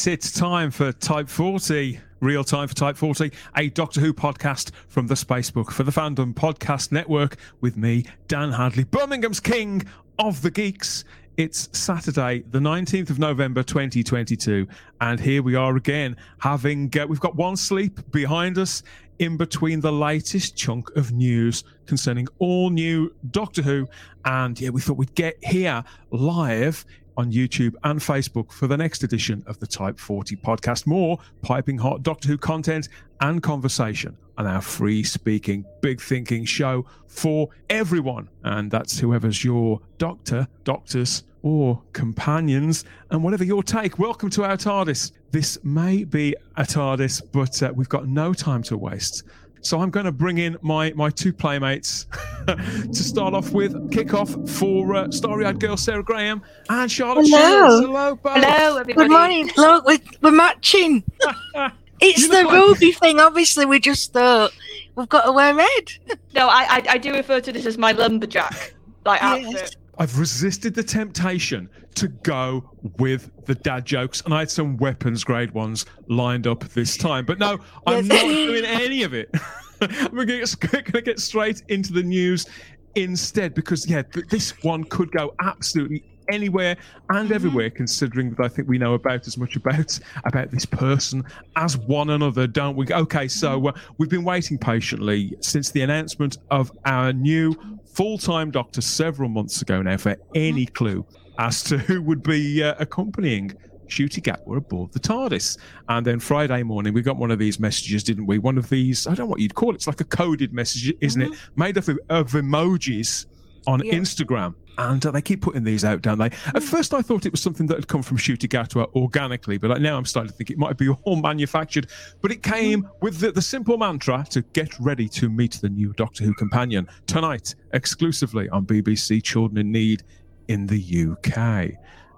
[0.00, 2.00] Yes, it's time for Type 40.
[2.20, 6.32] Real time for Type 40, a Doctor Who podcast from the Spacebook for the Fandom
[6.32, 9.82] Podcast Network with me, Dan Hadley, Birmingham's King
[10.18, 11.04] of the Geeks.
[11.36, 14.66] It's Saturday, the 19th of November 2022,
[15.02, 18.82] and here we are again, having uh, we've got one sleep behind us
[19.18, 23.86] in between the latest chunk of news concerning all new Doctor Who.
[24.24, 26.86] And yeah, we thought we'd get here live
[27.20, 30.86] on YouTube and Facebook for the next edition of the Type 40 podcast.
[30.86, 32.88] More piping hot Doctor Who content
[33.20, 38.30] and conversation on our free speaking, big thinking show for everyone.
[38.42, 43.98] And that's whoever's your doctor, doctors, or companions, and whatever your take.
[43.98, 45.12] Welcome to our TARDIS.
[45.30, 49.24] This may be a TARDIS, but uh, we've got no time to waste.
[49.62, 52.06] So I'm going to bring in my my two playmates
[52.46, 53.74] to start off with.
[53.90, 57.68] Kickoff for uh, starry-eyed girl Sarah Graham and Charlotte Hello.
[57.68, 57.86] Shields.
[57.86, 58.42] Hello, both.
[58.44, 59.08] Hello, everybody.
[59.08, 59.50] Good morning.
[59.56, 61.04] Look, we're, we're matching.
[62.02, 63.20] It's You the look like- Ruby thing.
[63.20, 64.52] Obviously, we just thought
[64.94, 65.92] we've got to wear red.
[66.34, 68.72] No, I, I I do refer to this as my lumberjack
[69.04, 69.20] like
[69.52, 69.72] Yes.
[70.00, 75.24] I've resisted the temptation to go with the dad jokes, and I had some weapons
[75.24, 77.26] grade ones lined up this time.
[77.26, 79.28] But no, I'm not doing any of it.
[79.82, 82.46] I'm going to get straight into the news
[82.94, 86.78] instead because, yeah, th- this one could go absolutely anywhere
[87.10, 91.24] and everywhere considering that I think we know about as much about about this person
[91.56, 96.38] as one another don't we okay so uh, we've been waiting patiently since the announcement
[96.52, 101.04] of our new full-time doctor several months ago now for any clue
[101.38, 103.52] as to who would be uh, accompanying
[103.86, 105.58] Ncuti Gatwa aboard the TARDIS.
[105.88, 108.38] And then Friday morning, we got one of these messages, didn't we?
[108.38, 109.76] One of these, I don't know what you'd call it.
[109.76, 111.32] It's like a coded message, isn't it?
[111.56, 113.26] Made up of, of emojis
[113.70, 113.94] on Yeah.
[113.94, 114.54] Instagram.
[114.78, 116.30] And uh, they keep putting these out, don't they?
[116.54, 119.68] At first, I thought it was something that had come from Ncuti Gatwa organically, but
[119.68, 121.88] like, now I'm starting to think it might be all manufactured.
[122.22, 125.92] But it came with the, the simple mantra to get ready to meet the new
[125.94, 130.02] Doctor Who companion tonight, exclusively on BBC Children in Need
[130.48, 131.72] in the UK.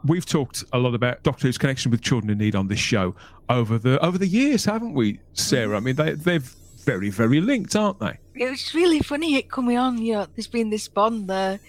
[0.04, 3.14] We've talked a lot about Doctor Who's connection with children in need on this show
[3.48, 5.76] over the over the years, haven't we, Sarah?
[5.76, 6.40] I mean, they, they're
[6.84, 8.18] very, very linked, aren't they?
[8.34, 9.98] It's really funny it coming on.
[9.98, 11.60] You know, there's been this bond there,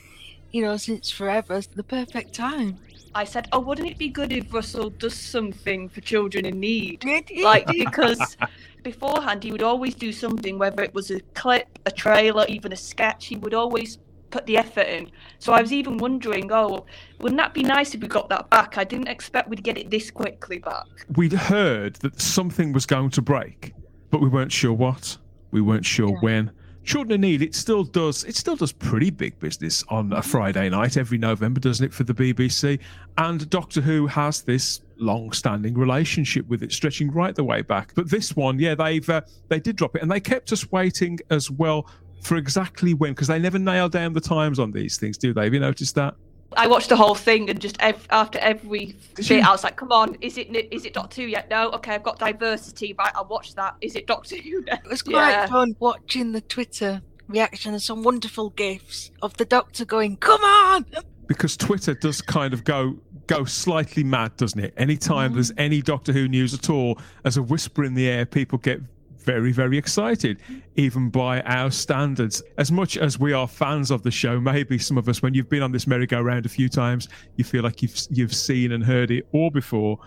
[0.51, 1.56] you know, since forever.
[1.56, 2.78] It's the perfect time.
[3.16, 7.03] I said, oh, wouldn't it be good if Russell does something for children in need?
[7.06, 8.38] Like, Like because
[8.84, 12.75] beforehand he would always do something, whether it was a clip, a trailer, even a
[12.78, 13.28] sketch.
[13.28, 14.00] He would always
[14.31, 15.12] put the effort in.
[15.38, 16.85] So I was even wondering, oh,
[17.20, 18.79] wouldn't that be nice if we got that back?
[18.79, 20.87] I didn't expect we'd get it this quickly back.
[21.16, 23.73] We'd heard that something was going to break,
[24.09, 25.17] but we weren't sure what.
[25.52, 26.20] We weren't sure Yeah.
[26.22, 26.52] when.
[26.84, 28.24] Children in Need, it still does.
[28.26, 32.03] It still does pretty big business on a Friday night every November, doesn't it, for
[32.03, 32.80] the BBC?
[33.18, 37.94] And Doctor Who has this long-standing relationship with it, stretching right the way back.
[37.96, 41.20] But this one, yeah, they've uh, they did drop it, and they kept us waiting
[41.30, 41.88] as well
[42.22, 45.46] for exactly when, because they never nail down the times on these things, do they?
[45.46, 46.16] Have you noticed that?
[46.58, 49.40] I watched the whole thing and just ev- after every Did bit, you?
[49.41, 51.50] I was like, "Come on, is it is it Doctor Who yet?
[51.50, 52.96] No, okay, I've got diversity.
[52.97, 53.76] Right, I'll watch that.
[53.82, 54.73] Is it Doctor Who now?
[54.84, 55.47] It was quite Yeah.
[55.47, 60.85] fun watching the Twitter reaction and some wonderful gifs of the Doctor going, "Come on!"
[61.28, 62.96] because Twitter does kind of go
[63.28, 64.73] go slightly mad, doesn't it?
[64.78, 65.35] Anytime mm.
[65.35, 68.82] there's any Doctor Who news at all, as a whisper in the air, people get
[69.23, 70.40] very, very excited,
[70.75, 72.43] even by our standards.
[72.58, 75.49] As much as we are fans of the show, maybe some of us, when you've
[75.49, 79.11] been on this merry-go-round a few times, you feel like you've you've seen and heard
[79.11, 79.99] it all before.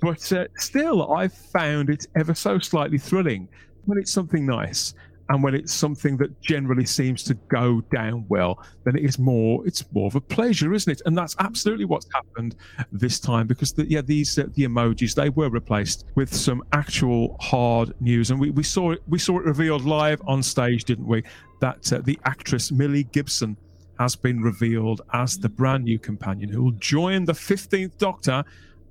[0.00, 3.48] But uh, still, I've found it ever so slightly thrilling
[3.84, 4.94] when it's something nice
[5.32, 9.66] and when it's something that generally seems to go down well, then it is more
[9.66, 11.00] it's more of a pleasure, isn't it?
[11.06, 12.54] And that's absolutely what's happened
[12.92, 17.38] this time because the, yeah, these uh, the emojis they were replaced with some actual
[17.40, 21.06] hard news, and we, we saw it we saw it revealed live on stage, didn't
[21.06, 21.22] we?
[21.62, 23.56] That uh, the actress Millie Gibson
[23.98, 28.44] has been revealed as the brand new companion who will join the 15th Doctor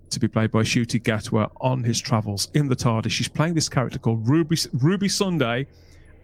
[0.09, 3.11] to be played by Ncuti Gatwa on his travels in the TARDIS.
[3.11, 5.67] She's playing this character called Ruby Ruby Sunday,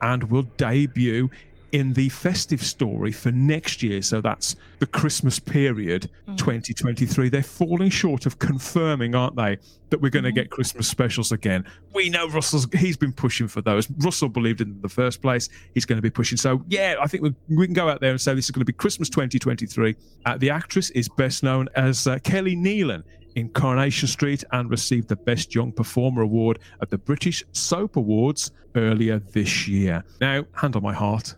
[0.02, 1.30] and will debut
[1.72, 4.02] in the festive story for next year.
[4.02, 7.30] So that's the Christmas period, 2023.
[7.30, 9.58] They're falling short of confirming, aren't they,
[9.90, 11.66] that we're going to get Christmas specials again.
[11.94, 13.90] We know Russell's he's been pushing for those.
[14.00, 15.50] Russell believed in the first place.
[15.74, 16.38] He's going to be pushing.
[16.38, 18.62] So yeah, I think we, we can go out there and say this is going
[18.62, 19.96] to be Christmas 2023.
[20.26, 23.04] Uh, the actress is best known as uh, Kelly Neelan
[23.38, 28.50] in Coronation Street and received the Best Young Performer Award at the British Soap Awards
[28.74, 30.04] earlier this year.
[30.20, 31.36] Now, hand on my heart,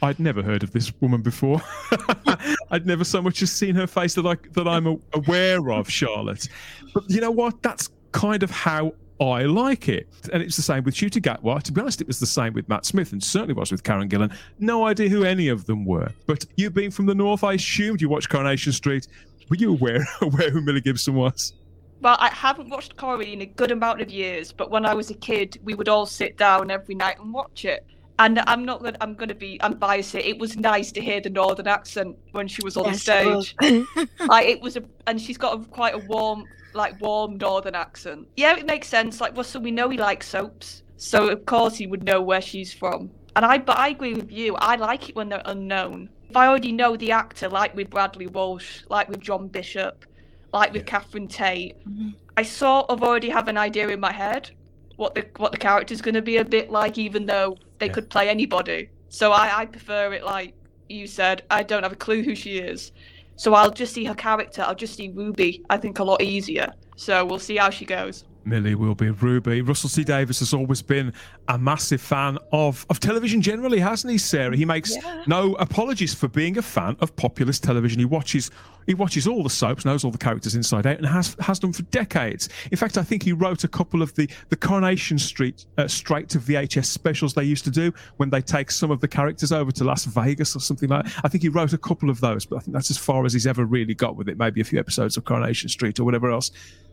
[0.00, 1.60] I'd never heard of this woman before.
[2.70, 6.48] I'd never so much as seen her face that I that I'm aware of, Charlotte.
[6.94, 7.60] But you know what?
[7.64, 8.94] That's kind of how
[9.30, 10.08] I like it.
[10.32, 11.62] And it's the same with Ncuti Gatwa.
[11.62, 14.08] To be honest, it was the same with Matt Smith and certainly was with Karen
[14.08, 14.34] Gillan.
[14.58, 16.10] No idea who any of them were.
[16.26, 19.08] But you being from the north, I assumed you watched Coronation Street.
[19.50, 21.52] Were you aware, aware who Millie Gibson was?
[22.00, 25.10] Well, I haven't watched Corrie in a good amount of years, but when I was
[25.10, 27.86] a kid, we would all sit down every night and watch it.
[28.18, 28.96] And I'm not gonna.
[29.00, 29.58] I'm gonna be.
[29.60, 30.14] I'm biased.
[30.14, 33.56] It was nice to hear the northern accent when she was on Yes, the stage.
[33.60, 34.08] was.
[34.28, 36.44] like it was a, and she's got a, quite a warm,
[36.74, 38.28] like warm northern accent.
[38.36, 39.20] Yeah, it makes sense.
[39.20, 42.72] Like Russell, we know he likes soaps, so of course he would know where she's
[42.72, 43.10] from.
[43.34, 44.54] And I, but I agree with you.
[44.56, 46.08] I like it when they're unknown.
[46.30, 50.04] If I already know the actor, like with Bradley Walsh, like with John Bishop,
[50.52, 52.14] like with Catherine Tate, Mhm.
[52.36, 54.52] I sort of already have an idea in my head
[54.96, 57.92] what the what the character's going to be a bit like, even though they Yeah.
[57.92, 58.88] could play anybody.
[59.08, 60.54] So I, I prefer it like
[60.88, 61.42] you said.
[61.50, 62.92] I don't have a clue who she is,
[63.36, 64.62] so I'll just see her character.
[64.62, 65.62] I'll just see Ruby.
[65.70, 66.72] I think a lot easier.
[66.96, 68.24] So we'll see how she goes.
[68.46, 69.62] Millie will be Ruby.
[69.62, 71.14] Russell T Davies has always been
[71.48, 74.54] a massive fan of, of television generally, hasn't he, Sarah?
[74.54, 75.24] He makes Yeah.
[75.26, 78.00] no apologies for being a fan of populist television.
[78.00, 78.50] He watches
[78.86, 81.72] he watches all the soaps, knows all the characters inside out, and has has done
[81.72, 82.48] for decades.
[82.70, 86.28] In fact, I think he wrote a couple of the the Coronation Street uh, straight
[86.30, 89.72] to VHS specials they used to do when they take some of the characters over
[89.72, 91.04] to Las Vegas or something like.
[91.04, 91.20] that.
[91.24, 93.32] I think he wrote a couple of those, but I think that's as far as
[93.32, 94.38] he's ever really got with it.
[94.38, 96.50] Maybe a few episodes of Coronation Street or whatever else.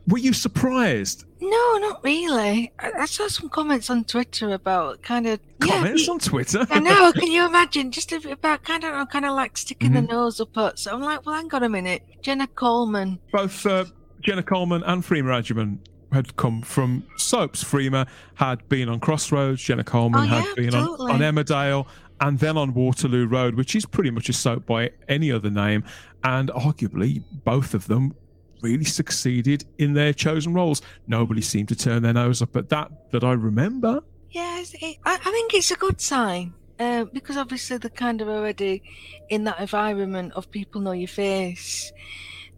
[0.08, 1.24] Were you surprised?
[1.40, 2.72] No, not really.
[2.78, 5.38] I, I saw some comments on Twitter about kind of
[5.70, 6.66] Comments pe- on Twitter?
[6.70, 7.12] I know.
[7.16, 7.90] Can you imagine?
[7.90, 10.06] Just a bit about kind of, kind of like sticking Mm-hmm.
[10.06, 10.78] the nose up at.
[10.78, 12.02] So I'm like, well, hang on a minute.
[12.22, 13.18] Jenna Coleman.
[13.32, 13.84] both uh,
[14.20, 15.78] Jenna Coleman and Freema Agyeman
[16.12, 17.64] had come from soaps.
[17.64, 21.12] Freema had been on Crossroads, Jenna Coleman Oh, had yeah, been on, totally.
[21.12, 21.86] on Emmerdale,
[22.20, 25.82] and then on Waterloo Road, which is pretty much a soap by any other name.
[26.22, 28.14] And arguably, both of them
[28.60, 30.82] really succeeded in their chosen roles.
[31.08, 34.02] Nobody seemed to turn their nose up at that that I remember.
[34.32, 38.28] Yes, it, I, I think it's a good sign uh, because obviously they're kind of
[38.28, 38.82] already
[39.28, 41.92] in that environment of people know your face.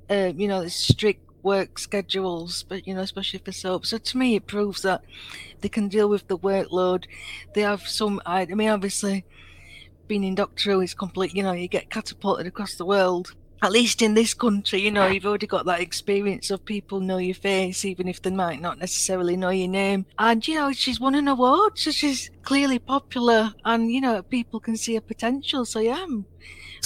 [0.08, 3.86] Uh, you know, there's strict work schedules, but you know, especially for soap.
[3.86, 5.02] So to me, it proves that
[5.62, 7.06] they can deal with the workload.
[7.54, 8.20] They have some.
[8.24, 9.24] I, I mean, obviously,
[10.06, 11.34] being in Doctor Who is complete.
[11.34, 13.34] You know, you get catapulted across the world.
[13.64, 17.16] At least in this country, you know, you've already got that experience of people know
[17.16, 20.04] your face, even if they might not necessarily know your name.
[20.18, 24.60] And, you know, she's won an award, so she's clearly popular, and, you know, people
[24.60, 25.64] can see her potential.
[25.64, 26.26] So, yeah, I'm,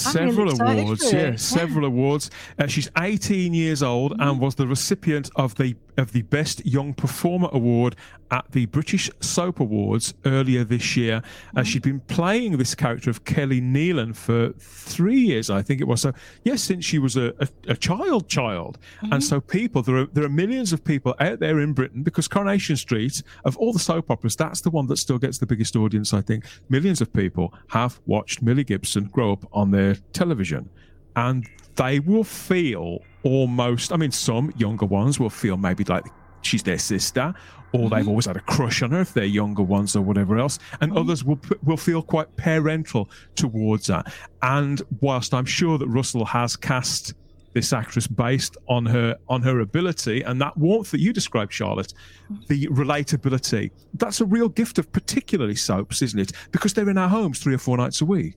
[0.06, 2.30] I'm really several awards, yeah, several awards.
[2.60, 6.94] Uh, she's 18 years old and was the recipient of the of the Best Young
[6.94, 7.96] Performer Award
[8.30, 11.22] at the British Soap Awards earlier this year.
[11.56, 15.88] Uh, she'd been playing this character of Kelly Neelan for three years, I think it
[15.88, 16.02] was.
[16.02, 16.12] So
[16.44, 18.78] yes, since she was a, a, a child, child,
[19.10, 22.28] and so people there are there are millions of people out there in Britain because
[22.28, 25.74] Coronation Street of all the soap operas, that's the one that still gets the biggest
[25.74, 26.14] audience.
[26.14, 30.68] I think millions of people have watched Millie Gibson grow up on their television,
[31.16, 33.92] and they will feel almost.
[33.92, 36.06] I mean, some younger ones will feel maybe like
[36.42, 37.34] she's their sister,
[37.72, 38.08] or they've mm-hmm.
[38.08, 40.98] always had a crush on her if they're younger ones or whatever else, and mm-hmm.
[40.98, 44.02] others will will feel quite parental towards her.
[44.42, 47.14] And whilst I'm sure that Russell has cast
[47.54, 51.92] this actress based on her on her ability and that warmth that you described, Charlotte,
[52.30, 52.42] mm-hmm.
[52.48, 53.70] the relatability.
[53.94, 56.32] That's a real gift of particularly soaps, isn't it?
[56.52, 58.36] Because they're in our homes three or four nights a week.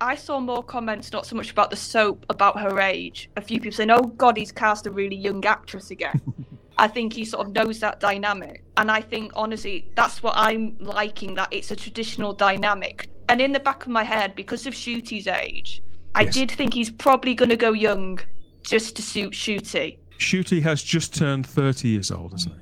[0.00, 3.30] I saw more comments, not so much about the soap, about her age.
[3.36, 6.20] A few people saying, "Oh God, he's cast a really young actress again."
[6.78, 10.76] I think he sort of knows that dynamic, and I think honestly, that's what I'm
[10.78, 11.34] liking.
[11.34, 15.26] That it's a traditional dynamic, and in the back of my head, because of Ncuti's
[15.26, 15.82] age,
[16.14, 16.34] I Yes.
[16.34, 18.20] did think he's probably going to go young,
[18.62, 19.96] just to suit Ncuti.
[20.18, 22.60] Ncuti has just turned 30 years old, isn't he?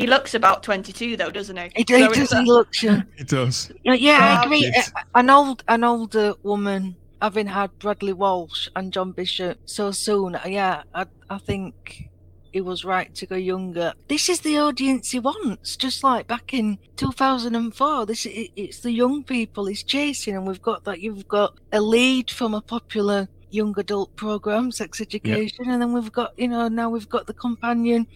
[0.00, 1.70] He looks about 22, though, doesn't he?
[1.76, 2.32] He, So he it's does.
[2.32, 3.04] a- He looks young.
[3.18, 3.70] He does.
[3.84, 4.60] Yeah, yeah, I agree.
[4.74, 4.90] Yes.
[4.96, 10.34] Uh, An old, an older woman having had Bradley Walsh and John Bishop so soon.
[10.36, 12.08] uh, Yeah, I, I think
[12.52, 13.92] he was right to go younger.
[14.08, 18.06] This is the audience he wants, just like back in 2004.
[18.06, 21.00] This it, it's the young people he's chasing, and we've got that.
[21.00, 26.10] You've got a lead from a popular young adult program, Sex Education, and then we've
[26.12, 28.06] got you know now we've got the companion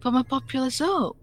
[0.00, 1.16] from a popular soap.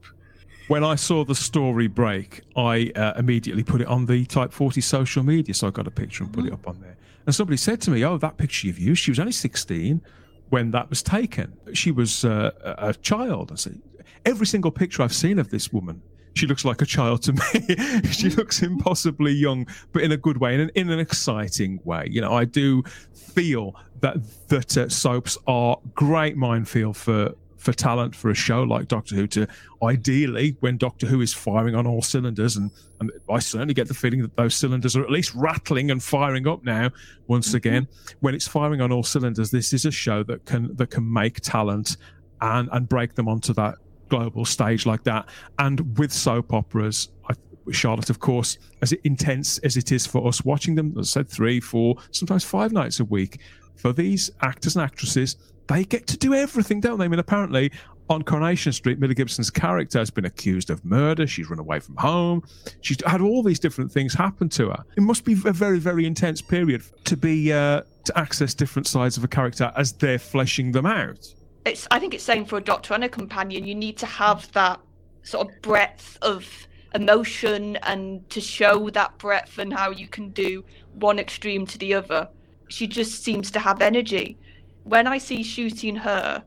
[0.67, 4.81] When I saw the story break, I uh, immediately put it on the Type 40
[4.81, 5.53] social media.
[5.53, 6.97] So I got a picture and put it up on there.
[7.25, 10.01] And somebody said to me, Oh, that picture you've used, she was only 16
[10.49, 11.53] when that was taken.
[11.73, 13.51] She was uh, a a child.
[13.51, 13.81] I said,
[14.25, 16.01] Every single picture I've seen of this woman,
[16.33, 18.03] she looks like a child to me.
[18.11, 22.07] she looks impossibly young, but in a good way, in an, in an exciting way.
[22.09, 24.17] You know, I do feel that
[24.49, 29.27] that uh, soaps are great minefield for for talent for a show like Doctor Who
[29.27, 29.47] to
[29.83, 33.93] ideally, when Doctor Who is firing on all cylinders, and, and I certainly get the
[33.93, 36.91] feeling that those cylinders are at least rattling and firing up now.
[37.27, 37.57] Once mm-hmm.
[37.57, 37.87] again,
[38.19, 41.41] when it's firing on all cylinders, this is a show that can that can make
[41.41, 41.97] talent
[42.41, 43.75] and and break them onto that
[44.09, 45.27] global stage like that.
[45.59, 47.33] And with soap operas, I,
[47.71, 51.29] Charlotte, of course, as intense as it is for us watching them, as I said,
[51.29, 53.41] three, four, sometimes five nights a week,
[53.75, 55.35] for these actors and actresses,
[55.67, 57.05] they get to do everything, don't they?
[57.05, 57.71] I mean, apparently
[58.09, 61.27] on Coronation Street, Millie Gibson's character has been accused of murder.
[61.27, 62.43] She's run away from home.
[62.81, 64.83] She's had all these different things happen to her.
[64.95, 69.17] It must be a very, very intense period to be uh, to access different sides
[69.17, 71.33] of a character as they're fleshing them out.
[71.65, 71.87] It's.
[71.91, 73.65] I think it's same for a doctor and a companion.
[73.65, 74.79] You need to have that
[75.23, 76.47] sort of breadth of
[76.95, 81.93] emotion and to show that breadth and how you can do one extreme to the
[81.93, 82.29] other.
[82.69, 84.37] She just seems to have energy
[84.87, 86.43] when I see shooting her,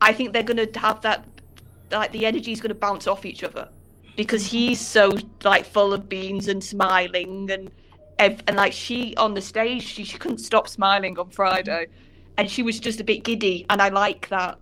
[0.00, 1.24] I think they're gonna have that
[1.90, 3.68] like the energy is gonna bounce off each other
[4.16, 5.12] because he's so
[5.44, 7.70] like full of beans and smiling and
[8.18, 11.86] and like she on the stage she, she couldn't stop smiling on Friday
[12.38, 14.58] and she was just a bit giddy and I like that.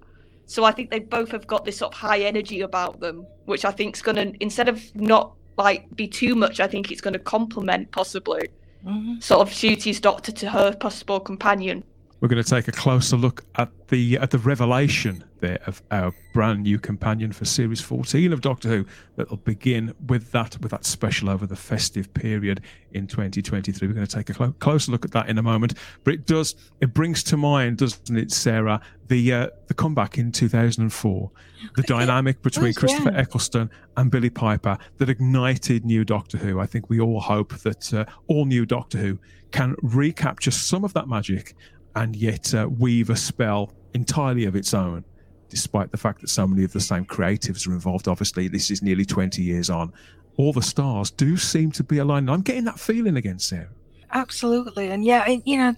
[0.47, 3.65] So I think they both have got this sort of high energy about them, which
[3.65, 7.19] I think is gonna instead of not like be too much, I think it's gonna
[7.19, 8.49] complement possibly.
[8.87, 9.21] Mm-hmm.
[9.21, 11.85] Sort of Ncuti's doctor to her possible companion
[12.25, 16.11] we're going to take a closer look at the at the revelation there of our
[16.33, 20.87] brand new companion for series 14 of Doctor Who that'll begin with that with that
[20.87, 22.63] special over the festive period
[22.93, 25.75] in 2023 we're going to take a cl- closer look at that in a moment
[26.03, 30.33] but it does it brings to mind doesn't it Sarah the uh, the comeback in
[30.33, 31.31] 2004
[31.77, 33.19] the dynamic between Christopher yeah.
[33.19, 36.59] Eccleston and Billie Piper that ignited new Doctor Who.
[36.59, 39.19] I think we all hope that uh, all new Doctor Who
[39.51, 41.55] can recapture some of that magic
[41.97, 45.05] and yet uh, weave a spell entirely of its own,
[45.49, 48.09] despite the fact that so many of the same creatives are involved.
[48.09, 49.93] Obviously, this is nearly 20 years on.
[50.37, 52.31] All the stars do seem to be aligned.
[52.31, 53.69] I'm getting that feeling again, Sarah.
[54.11, 54.91] Absolutely.
[54.91, 55.75] And yeah, you know,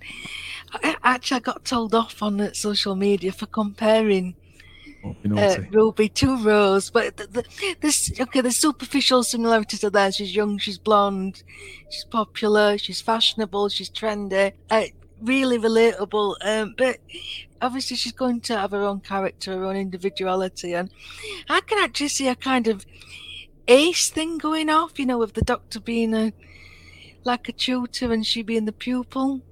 [0.75, 4.35] I actually I got told off on social media for comparing
[5.05, 10.13] oh, uh, Ruby to Rose, but the, the, this okay, the superficial similarities are there.
[10.13, 11.43] She's young, she's blonde,
[11.91, 14.53] she's popular, she's fashionable, she's trendy.
[14.71, 14.85] Uh,
[15.21, 16.37] really relatable.
[16.43, 16.99] Um, but
[17.61, 20.91] obviously, she's going to have her own character, her own individuality, and
[21.49, 22.87] I can actually see a kind of
[23.69, 24.99] ace thing going off.
[24.99, 26.33] You know, with the doctor being a
[27.25, 29.43] like a tutor and she being the pupil,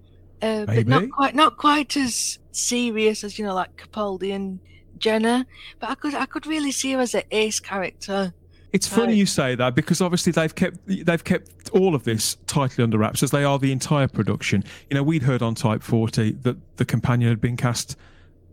[0.41, 4.61] uh, but not quite not quite as serious as you know, like Capaldi and
[4.99, 5.47] Jenna.
[5.81, 8.35] But I could I could really see her as an ace character.
[8.75, 12.83] It's funny you say that because obviously they've kept they've kept all of this tightly
[12.83, 14.65] under wraps as they are the entire production.
[14.91, 17.97] You know, we'd heard on Type 40 that the companion had been cast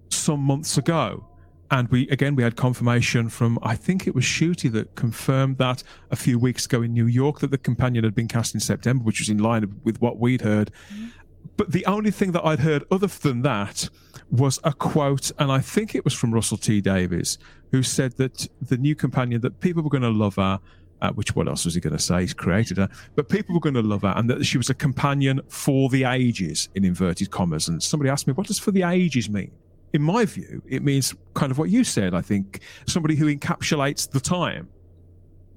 [0.10, 1.26] some months ago.
[1.72, 5.82] And we again we had confirmation from I think it was Ncuti that confirmed that
[6.12, 9.04] a few weeks ago in New York that the companion had been cast in September,
[9.04, 10.70] which was in line with what we'd heard.
[10.94, 11.08] Mm-hmm.
[11.58, 13.90] But the only thing that I'd heard other than that
[14.32, 17.38] was a quote, and I think it was from Russell T Davies,
[17.72, 20.60] who said that the new companion that people were going to love her.
[21.02, 22.22] Uh, which what else was he going to say?
[22.22, 24.76] He's created her, but people were going to love her, and that she was a
[24.76, 27.68] companion for the ages in inverted commas.
[27.68, 29.52] And somebody asked me, "What does for the ages mean?"
[29.94, 32.14] In my view, it means kind of what you said.
[32.14, 34.70] I think somebody who encapsulates the time,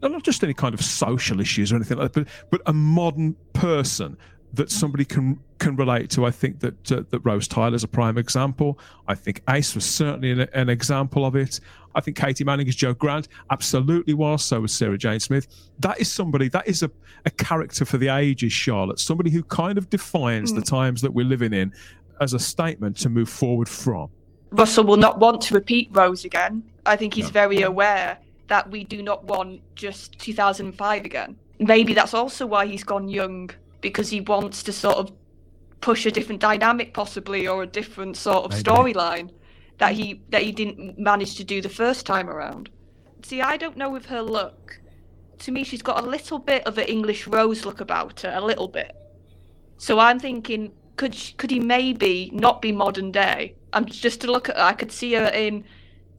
[0.00, 3.36] not just any kind of social issues or anything like that, but but a modern
[3.52, 4.16] person
[4.56, 6.26] that somebody can can relate to.
[6.26, 8.78] I think that uh, that Rose Tyler's a prime example.
[9.08, 11.60] I think Ace was certainly an, an, example of it.
[11.94, 14.44] I think Katy Manning is Jo Grant, absolutely was.
[14.44, 15.46] So was Sarah Jane Smith.
[15.78, 16.48] That is somebody.
[16.48, 16.90] That is a,
[17.24, 18.52] a character for the ages.
[18.52, 20.56] Charlotte, somebody who kind of defines mm.
[20.56, 21.72] the times that we're living in
[22.20, 24.08] as a statement to move forward from.
[24.50, 26.62] Russell will not want to repeat Rose again.
[26.86, 27.30] I think he's no.
[27.32, 31.36] very aware that we do not want just 2005 again.
[31.58, 33.50] Maybe that's also why he's gone young
[33.84, 35.12] because he wants to sort of
[35.82, 39.30] push a different dynamic possibly or a different sort of storyline
[39.76, 42.70] that he that he didn't manage to do the first time around.
[43.22, 44.80] See, I don't know with her look.
[45.40, 48.40] To me, she's got a little bit of an English rose look about her, a
[48.40, 48.96] little bit.
[49.76, 53.56] So I'm thinking, could she, could he maybe not be modern day?
[53.74, 55.64] I'm just to look at her, I could see her in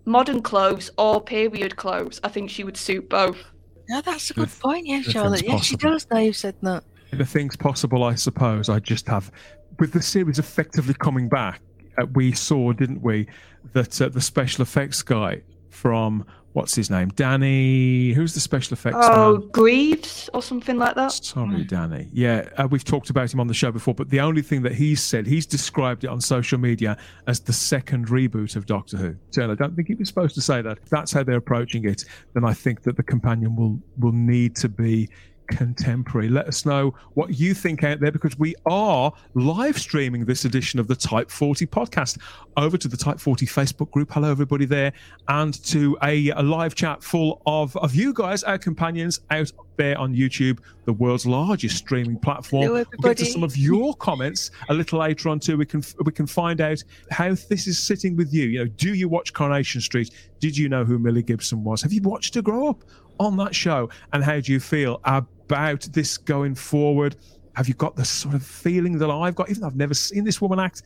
[0.06, 2.20] modern clothes or period clothes.
[2.24, 3.42] I think she would suit both.
[3.90, 4.86] Yeah, that's a good point.
[4.86, 5.44] Yeah, Charlotte.
[5.44, 6.06] Yeah, she does.
[6.12, 6.84] Now you've said that
[7.16, 8.70] the things possible, I suppose.
[8.70, 9.32] I just have,
[9.80, 11.62] with the series effectively coming back,
[11.98, 13.28] uh, we saw, didn't we,
[13.74, 17.10] that uh, the special effects guy from what's his name?
[17.10, 18.14] Danny.
[18.14, 19.50] Who's the special effects Oh, man?
[19.50, 21.12] Greaves or something like that.
[21.12, 22.10] Sorry, Danny.
[22.14, 24.74] Yeah, uh, we've talked about him on the show before, but the only thing that
[24.74, 29.16] he's said, he's described it on social media as the second reboot of Doctor Who.
[29.32, 30.78] So I don't think he was supposed to say that.
[30.82, 34.56] If that's how they're approaching it, then I think that the companion will will need
[34.58, 35.10] to be
[35.48, 36.30] contemporary.
[36.30, 40.80] Let us know what you think out there because we are live streaming this edition
[40.80, 42.20] of the Type 40 podcast
[42.58, 44.12] over to the Type 40 Facebook group.
[44.12, 44.94] Hello, everybody there,
[45.28, 49.98] and to a, a live chat full of, of you guys, our companions out there
[49.98, 52.64] on YouTube, the world's largest streaming platform.
[52.64, 55.58] Hello, We'll get to some of your comments a little later on too.
[55.58, 58.46] We can we can find out how this is sitting with you.
[58.46, 60.12] You know, do you watch Coronation Street?
[60.40, 61.82] Did you know who Millie Gibson was?
[61.82, 62.84] Have you watched her grow up
[63.20, 63.90] on that show?
[64.14, 65.00] And how do you feel
[65.46, 67.16] about this going forward?
[67.56, 70.24] Have you got the sort of feeling that I've got, even though I've never seen
[70.24, 70.84] this woman act,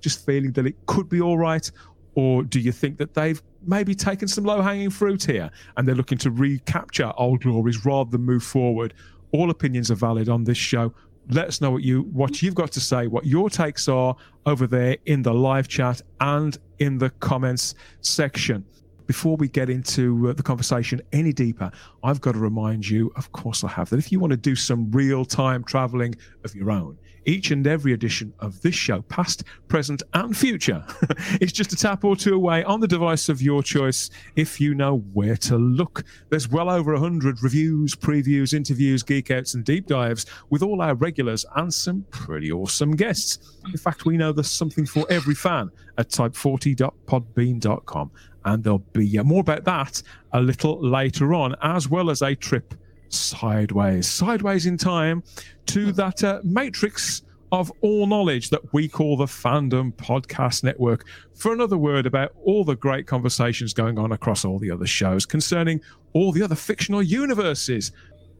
[0.00, 1.68] just feeling that it could be all right?
[2.14, 5.94] Or do you think that they've maybe taken some low hanging fruit here and they're
[5.94, 8.94] looking to recapture old glories rather than move forward?
[9.32, 10.92] All opinions are valid on this show.
[11.30, 14.66] Let us know what you what you've got to say, what your takes are over
[14.66, 18.64] there in the live chat and in the comments section.
[19.06, 21.70] Before we get into uh, the conversation any deeper,
[22.02, 24.54] I've got to remind you, of course I have, that if you want to do
[24.54, 29.44] some real time traveling of your own, each and every edition of this show, past,
[29.68, 30.84] present, and future,
[31.40, 34.74] is just a tap or two away on the device of your choice if you
[34.74, 36.04] know where to look.
[36.30, 40.94] There's well over 100 reviews, previews, interviews, geek outs, and deep dives with all our
[40.94, 43.58] regulars and some pretty awesome guests.
[43.66, 48.10] In fact, we know there's something for every fan at type40.podbean.com.
[48.44, 50.02] And there'll be more about that
[50.32, 52.74] a little later on, as well as a trip
[53.08, 55.22] sideways, sideways in time
[55.66, 61.52] to that uh, matrix of all knowledge that we call the Fandom Podcast Network for
[61.52, 65.80] another word about all the great conversations going on across all the other shows concerning
[66.14, 67.92] all the other fictional universes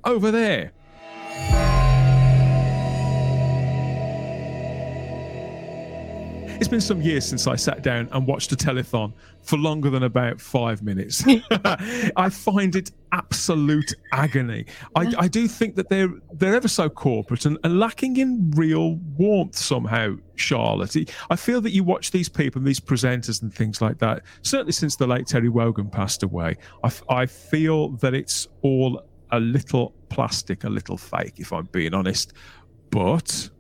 [0.05, 0.73] over there.
[6.63, 10.05] It's been some years since I sat down and watched a telethon for longer than
[10.05, 11.25] about five minutes.
[12.17, 14.67] I find it absolute agony.
[14.95, 18.95] I, I do think that they're they're ever so corporate and, and lacking in real
[19.17, 20.15] warmth somehow.
[20.37, 24.23] Charlotte, I feel that you watch these people and these presenters and things like that.
[24.43, 26.59] Certainly since the late Terry Wogan passed away,
[27.09, 32.35] I feel that it's all a little plastic, a little fake, if I'm being honest.
[32.91, 33.51] But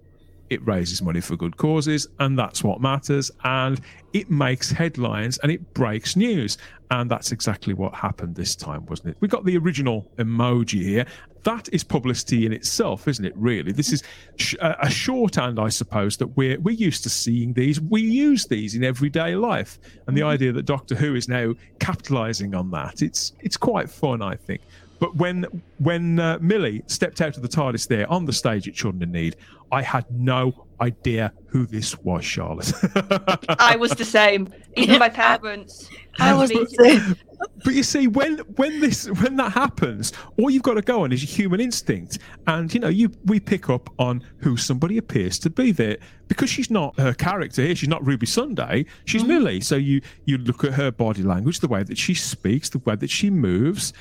[0.53, 3.31] it raises money for good causes, and that's what matters.
[3.45, 3.81] And
[4.12, 6.59] it makes headlines and it breaks news.
[6.91, 9.17] And that's exactly what happened this time, wasn't it?
[9.21, 11.07] We got the original emoji here.
[11.45, 13.33] That is publicity in itself, isn't it?
[13.35, 14.03] Really, this is
[14.37, 17.81] sh- a shorthand, I suppose, that we're we're used to seeing these.
[17.81, 20.31] We use these in everyday life, and the mm-hmm.
[20.31, 24.61] idea that Doctor Who is now capitalising on that, it's it's quite fun, I think.
[25.03, 25.47] But when
[25.79, 29.11] when uh, Millie stepped out of the TARDIS there on the stage at Children in
[29.11, 29.35] Need,
[29.73, 32.73] I had no idea who this was, Charlotte.
[33.59, 34.55] I was the same.
[34.77, 35.91] Even my parents.
[36.21, 37.17] I was me- the same.
[37.65, 41.11] but you see, when when this when that happens, all you've got to go on
[41.11, 45.37] is your human instinct, and you know you we pick up on who somebody appears
[45.41, 45.97] to be there
[46.29, 47.75] because she's not her character here.
[47.75, 48.87] She's not Ruby Sunday.
[49.05, 49.62] She's Millie.
[49.62, 52.95] So you you look at her body language, the way that she speaks, the way
[52.95, 53.93] that she moves.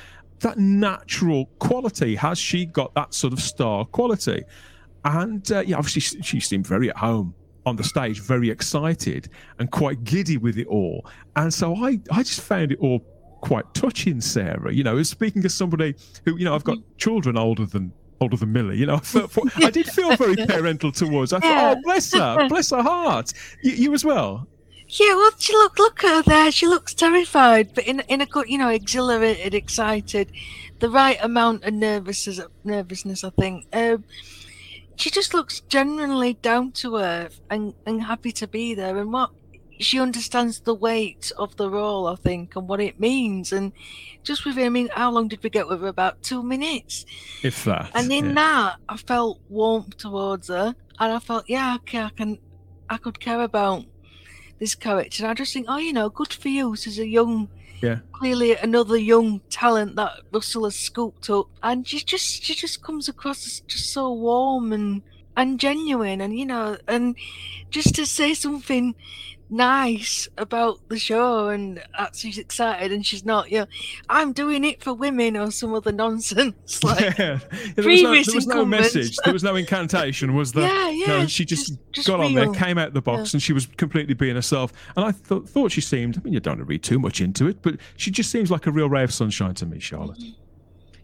[0.42, 4.44] That natural quality has she got that sort of star quality,
[5.06, 7.34] and uh, yeah, obviously she- seemed very at home
[7.66, 11.06] on the stage, very excited and quite giddy with it all.
[11.36, 13.00] And so I, I just found it all
[13.42, 14.74] quite touching, Sarah.
[14.74, 18.52] You know, speaking as somebody who, you know, I've got children older than older than
[18.54, 18.78] Millie.
[18.78, 21.34] You know, I, felt, I did feel very parental towards.
[21.34, 23.34] I thought, oh, bless her, bless her heart.
[23.64, 24.48] You, you as well.
[24.94, 26.52] Yeah, well, she look look at her there.
[26.52, 30.34] She looks terrified, but in in a good, you know, exhilarated, excited,
[30.80, 32.42] the right amount of nervousness.
[32.66, 33.68] Nervousness, I think.
[33.72, 34.04] Um,
[34.98, 39.32] she just looks genuinely down to earth and and happy to be there, and what
[39.80, 43.54] she understands the weight of the role, I think, and what it means.
[43.54, 43.72] And
[44.24, 45.88] just with her, I mean, how long did we get with her?
[45.88, 47.06] About two minutes.
[47.44, 47.92] If that.
[47.96, 48.34] And in yeah.
[48.34, 52.40] that, I felt warmth towards her, and I felt, yeah, okay, I can,
[52.90, 53.86] I could care about
[54.62, 55.24] this character.
[55.24, 56.76] And I just think, oh, you know, good for you.
[56.78, 57.50] She's a young,
[57.82, 57.98] Yeah.
[58.14, 63.10] clearly another young talent that Russell has scooped up, and she just, she just comes
[63.10, 65.02] across as just so warm and
[65.36, 67.16] and genuine, and you know, and
[67.72, 68.94] just to say something
[69.52, 73.52] nice about the show and uh, she's excited and she's not.
[73.52, 73.66] You know,
[74.10, 76.80] I'm doing it for women or some other nonsense.
[76.84, 77.40] Like yeah.
[77.76, 79.18] There was, no, there was no message.
[79.24, 80.34] There was no incantation.
[80.36, 80.68] Was there?
[80.68, 83.44] Yeah, yeah, No, she just, just- just got on there, came out the box, and
[83.44, 84.72] she was completely being herself.
[84.96, 86.18] And I th- thought she seemed.
[86.18, 88.50] I mean, you don't want to read too much into it, but she just seems
[88.50, 90.18] like a real ray of sunshine to me, Charlotte.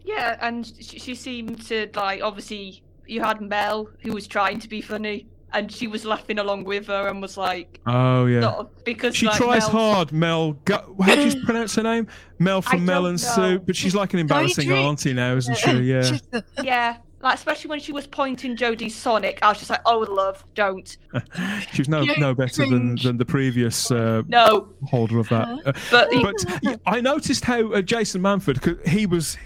[0.04, 4.68] Yeah, and she, she seemed to like obviously you had Mel who was trying to
[4.68, 8.40] be funny, and she was laughing along with her and was like, Oh yeah.
[8.42, 10.52] sort of, because She like, tries Mel's- hard, Mel.
[10.64, 12.06] Go, how do you pronounce her name?
[12.38, 13.34] Mel from Mel and know.
[13.34, 15.70] Soup, but she's like an embarrassing auntie now, isn't she?
[15.80, 16.18] Yeah.
[16.62, 20.44] Yeah, like especially when she was pointing Jodie's Sonic, I was just like, oh love,
[20.54, 20.96] don't.
[21.72, 23.02] she was no Yeah, no better than, cringe.
[23.04, 25.48] than the previous uh, No, holder of that.
[25.48, 29.36] Uh, but the, but y- I noticed how uh, Jason Manford, 'cause he was,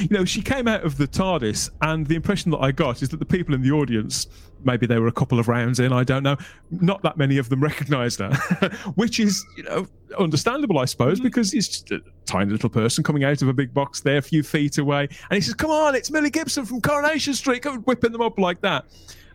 [0.00, 3.10] you know, she came out of the TARDIS, and the impression that I got is
[3.10, 4.26] that the people in the audience,
[4.64, 6.36] maybe they were a couple of rounds in, I don't know,
[6.70, 8.32] not that many of them recognised her,
[8.94, 9.86] which is, you know,
[10.18, 11.24] understandable, I suppose, mm-hmm.
[11.24, 14.22] because it's just a tiny little person coming out of a big box there, a
[14.22, 17.78] few feet away, and he says, "Come on, it's Millie Gibson from Coronation Street," come
[17.82, 18.84] whipping them up like that.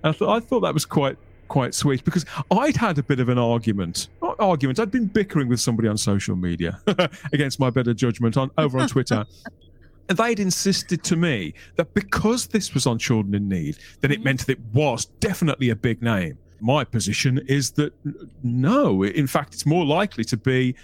[0.03, 3.19] And I thought, I thought that was quite quite sweet because I'd had a bit
[3.19, 4.09] of an argument.
[4.21, 4.79] Not argument.
[4.79, 6.81] I'd been bickering with somebody on social media
[7.33, 9.25] against my better judgment on over on Twitter.
[10.09, 14.15] And they'd insisted to me that because this was on Children in Need, then it
[14.15, 14.23] mm-hmm.
[14.23, 16.37] meant that it was definitely a big name.
[16.59, 17.93] My position is that
[18.43, 20.75] no, in fact, it's more likely to be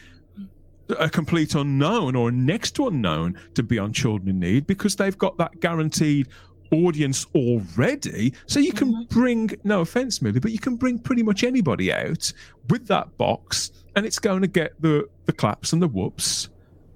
[0.99, 5.17] a complete unknown or next to unknown to be on Children in Need because they've
[5.17, 6.27] got that guaranteed
[6.71, 8.33] audience already.
[8.47, 9.19] So you can mm-hmm.
[9.19, 12.31] bring, no offense, Millie, but you can bring pretty much anybody out
[12.69, 16.49] with that box and it's going to get the, the claps and the whoops.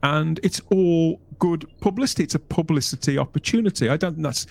[0.03, 2.23] And it's all good publicity.
[2.23, 3.89] It's a publicity opportunity.
[3.89, 4.47] I don't think that's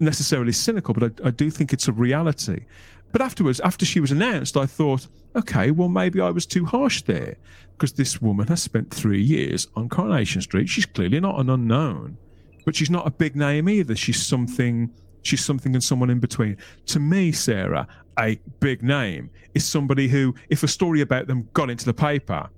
[0.00, 2.64] necessarily cynical, but I, I do think it's a reality.
[3.12, 7.02] But afterwards, after she was announced, I thought, okay, well, maybe I was too harsh
[7.02, 7.36] there
[7.72, 10.68] because this woman has spent three years on Coronation Street.
[10.68, 12.18] She's clearly not an unknown,
[12.64, 13.96] but she's not a big name either.
[13.96, 14.90] She's something.
[15.22, 16.56] She's something and someone in between.
[16.86, 17.86] To me, Sarah,
[18.18, 22.48] a big name is somebody who, if a story about them got into the paper,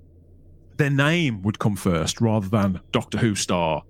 [0.81, 3.83] their name would come first rather than Doctor Who star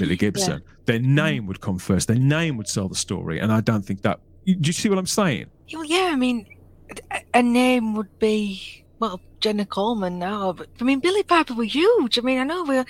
[0.00, 0.62] Millie Gibson.
[0.86, 1.14] Their mm-hmm.
[1.14, 2.08] name would come first.
[2.08, 4.20] Their name would sell the story, and I don't think that.
[4.46, 5.46] Do you see what I'm saying?
[5.72, 6.46] Well, yeah, I mean,
[7.10, 11.64] a, a name would be well Jenna Coleman now, but I mean Billie Piper were
[11.64, 12.18] huge.
[12.18, 12.82] I mean, I know we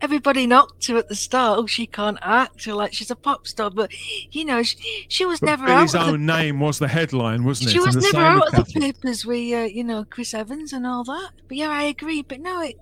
[0.00, 1.58] everybody knocked her at the start.
[1.58, 3.90] Oh, she can't act, or like she's a pop star, but
[4.30, 6.02] you know, she, she was But never Billie's out.
[6.02, 7.72] Of the, own name was the headline, wasn't it?
[7.72, 10.86] she was And never out of the papers with uh, you know Chris Evans and
[10.86, 11.30] all that.
[11.48, 12.22] But yeah, I agree.
[12.22, 12.78] But no, it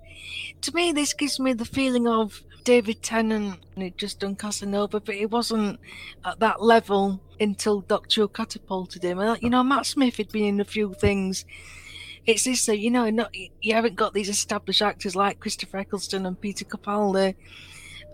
[0.61, 4.99] to me this gives me the feeling of David Tennant and he'd just done Casanova,
[4.99, 5.79] but it wasn't
[6.25, 9.19] at that level until Doctor Who catapulted him.
[9.19, 11.45] And you know, Matt Smith had been in a few things.
[12.27, 16.25] It's this, so you know, not you haven't got these established actors like Christopher Eccleston
[16.25, 17.35] and Peter Capaldi.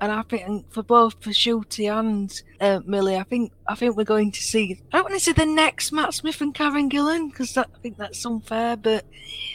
[0.02, 4.04] And I think for both for Ncuti and uh, Millie, I think I think we're
[4.04, 4.80] going to see.
[4.92, 7.98] I don't want to see the next Matt Smith and Karen Gillan because I think
[7.98, 9.06] that's unfair, but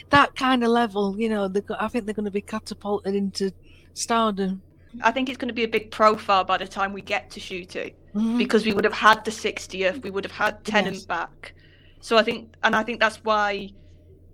[0.09, 3.51] that kind of level, you know, I think they're going to be catapulted into
[3.93, 4.61] stardom.
[5.01, 7.39] I think it's going to be a big profile by the time we get to
[7.39, 8.39] Ncuti Mhm.
[8.39, 11.05] because we would have had the 60th, we would have had Tennant Yes.
[11.05, 11.53] back.
[12.01, 13.69] So I think, and I think that's why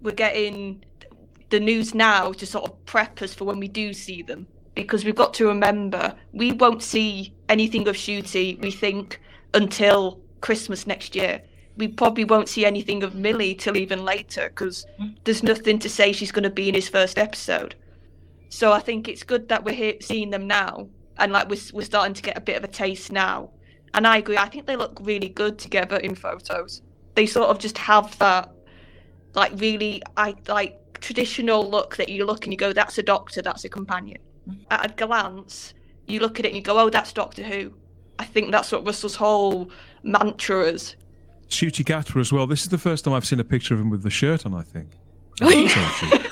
[0.02, 0.84] we're getting
[1.50, 4.48] the news now to sort of prep us for when we do see them.
[4.76, 9.22] Because we've got to remember, we won't see anything of Ncuti, we think,
[9.54, 11.42] until Christmas next year.
[11.78, 14.86] We probably won't see anything of Millie till even later because
[15.24, 17.76] there's nothing to say she's going to be in his first episode.
[18.50, 21.86] So I think it's good that we're here seeing them now, and like we're we're
[21.86, 23.50] starting to get a bit of a taste now.
[23.94, 24.38] And I agree.
[24.38, 26.82] I think they look really good together in photos.
[27.16, 28.52] They sort of just have that,
[29.36, 33.42] like really, I like traditional look that you look and you go, "That's a doctor.
[33.42, 34.18] That's a companion."
[34.70, 35.74] At a glance,
[36.08, 37.74] you look at it and you go, "Oh, that's Doctor Who."
[38.18, 39.70] I think that's what Russell's whole
[40.04, 40.96] mantra is.
[41.50, 42.48] Ncuti Gatwa as well.
[42.48, 44.54] This is the first time I've seen a picture of him with the shirt on.
[44.54, 44.90] I think.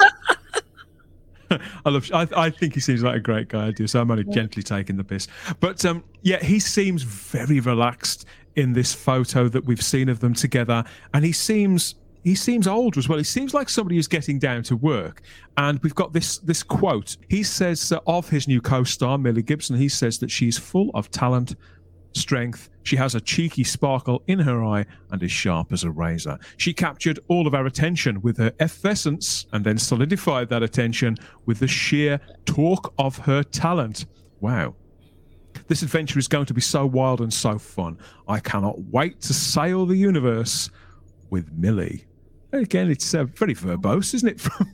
[1.52, 1.60] Oh.
[1.86, 2.10] I love.
[2.14, 3.68] I, I think he seems like a great guy.
[3.68, 3.86] I do.
[3.86, 5.28] So I'm only gently taking the piss.
[5.60, 10.34] But um, yeah, he seems very relaxed in this photo that we've seen of them
[10.34, 13.18] together, and he seems he seems older as well.
[13.18, 15.22] He seems like somebody who's getting down to work.
[15.58, 17.18] And we've got this this quote.
[17.30, 19.76] He says uh, of his new co-star Millie Gibson.
[19.76, 21.56] He says that she's full of talent,
[22.14, 22.70] strength.
[22.84, 26.38] She has a cheeky sparkle in her eye and is sharp as a razor.
[26.58, 31.60] She captured all of our attention with her effervescence and then solidified that attention with
[31.60, 34.06] the sheer talk of her talent.
[34.40, 34.76] Wow.
[35.68, 37.98] This adventure is going to be so wild and so fun.
[38.28, 40.70] I cannot wait to sail the universe
[41.30, 42.06] with Millie.
[42.54, 44.42] Again, it's uh, very verbose, isn't it?
[44.42, 44.70] From,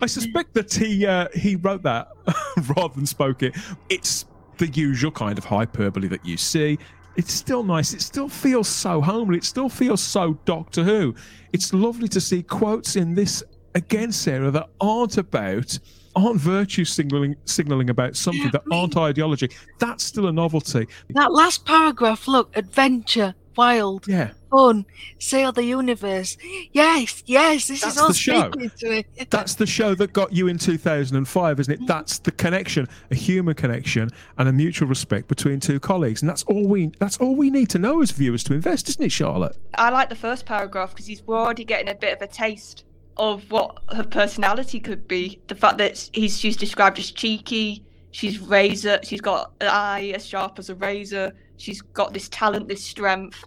[0.00, 2.08] I suspect that he uh, he wrote that
[2.76, 3.54] rather than spoke it.
[3.88, 4.24] It's
[4.56, 6.78] the usual kind of hyperbole that you see.
[7.16, 7.92] It's still nice.
[7.92, 9.38] It still feels so homely.
[9.38, 11.14] It still feels so Doctor Who.
[11.52, 13.42] It's lovely to see quotes in this
[13.74, 15.78] again, Sarah, that aren't about
[16.16, 19.50] aren't virtue signaling signaling about something that aren't ideology.
[19.78, 20.88] That's still a novelty.
[21.10, 24.86] That last paragraph, look, adventure, wild, Yeah, fun,
[25.18, 26.38] sail the universe.
[26.72, 28.50] Yes, yes, this That's is all the show.
[28.52, 29.04] speaking to me.
[29.30, 31.80] that's the show that got you in 2005, isn't it?
[31.80, 31.86] Mm.
[31.88, 36.44] That's the connection, a human connection, and a mutual respect between two colleagues, and that's
[36.44, 39.56] all we that's all we need to know as viewers to invest, isn't it, Charlotte?
[39.74, 42.84] I like the first paragraph because he's already getting a bit of a taste
[43.16, 45.40] of what her personality could be.
[45.48, 50.24] The fact that he's she's described as cheeky, she's razor, she's got an eye as
[50.24, 53.44] sharp as a razor, she's got this talent, this strength.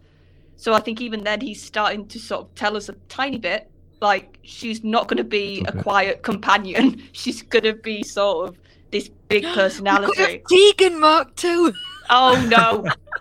[0.56, 3.70] So I think even then he's starting to sort of tell us a tiny bit.
[4.00, 7.04] Like she's not going to be a quiet companion.
[7.12, 8.58] She's going to be sort of
[8.90, 10.20] this big personality.
[10.20, 11.72] have Tegan Mark too.
[12.10, 12.86] oh no!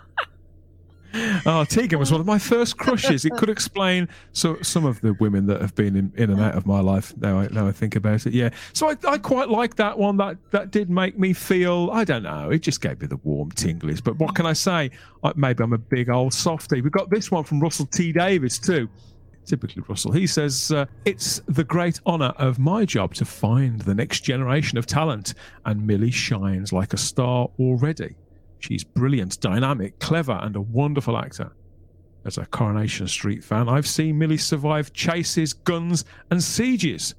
[1.45, 3.25] Oh, Tegan was one of my first crushes.
[3.25, 6.55] It could explain so, some of the women that have been in, in and out
[6.55, 7.13] of my life.
[7.17, 8.49] Now I now I think about it, yeah.
[8.73, 10.17] So I, I quite like that one.
[10.17, 11.89] That that did make me feel.
[11.91, 12.49] I don't know.
[12.49, 14.03] It just gave me the warm tinglies.
[14.03, 14.91] But what can I say?
[15.23, 16.81] I, maybe I'm a big old softie.
[16.81, 18.89] We've got this one from Russell T Davies too.
[19.45, 20.11] Typically Russell.
[20.11, 24.77] He says uh, it's the great honour of my job to find the next generation
[24.77, 25.33] of talent,
[25.65, 28.15] and Millie shines like a star already.
[28.61, 31.51] She's brilliant, dynamic, clever, and a wonderful actor.
[32.23, 37.15] As a Coronation Street fan, I've seen Millie survive chases, guns, and sieges,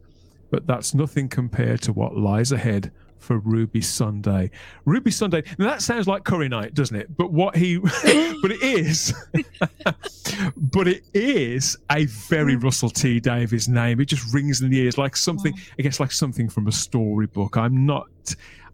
[0.51, 4.51] but that's nothing compared to what lies ahead for Ruby Sunday.
[4.85, 5.43] Ruby Sunday.
[5.59, 7.17] Now that sounds like Curry Night, doesn't it?
[7.17, 9.15] But what he, but it is,
[10.57, 12.63] but it is a very mm.
[12.63, 14.01] Russell T Davies name.
[14.01, 15.53] It just rings in the ears like something.
[15.53, 15.61] Mm.
[15.79, 17.57] I guess like something from a storybook.
[17.57, 18.09] I'm not.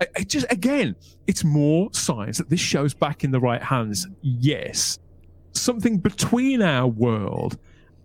[0.00, 4.06] I, I just again, it's more signs that this show's back in the right hands.
[4.22, 4.98] Yes,
[5.52, 7.58] something between our world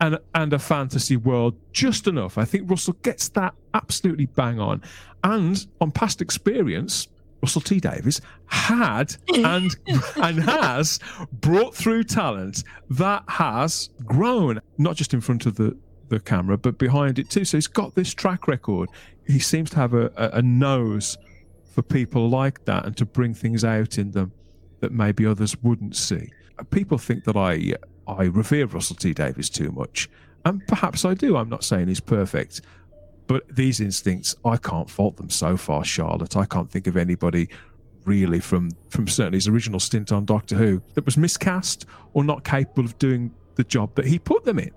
[0.04, 2.38] and and a fantasy world, just enough.
[2.38, 4.82] I think Russell gets that absolutely bang on,
[5.24, 7.08] and on past experience.
[7.42, 9.76] Russell T Davies had and
[10.16, 11.00] and has
[11.32, 15.76] brought through talent that has grown, not just in front of the,
[16.08, 17.44] the camera, but behind it too.
[17.44, 18.89] So he's got this track record.
[19.28, 21.18] He seems to have a, a, a nose
[21.74, 24.32] for people like that and to bring things out in them
[24.80, 26.30] that maybe others wouldn't see.
[26.70, 27.74] People think that I
[28.08, 30.10] I revere Russell T Davies too much,
[30.46, 31.38] and perhaps I do.
[31.38, 32.62] I'm not saying he's perfect,
[33.28, 36.36] but these instincts I can't fault them so far, Charlotte.
[36.36, 37.50] I can't think of anybody
[38.06, 42.44] really from from certainly his original stint on Doctor Who that was miscast or not
[42.44, 44.72] capable of doing the job that he put them in.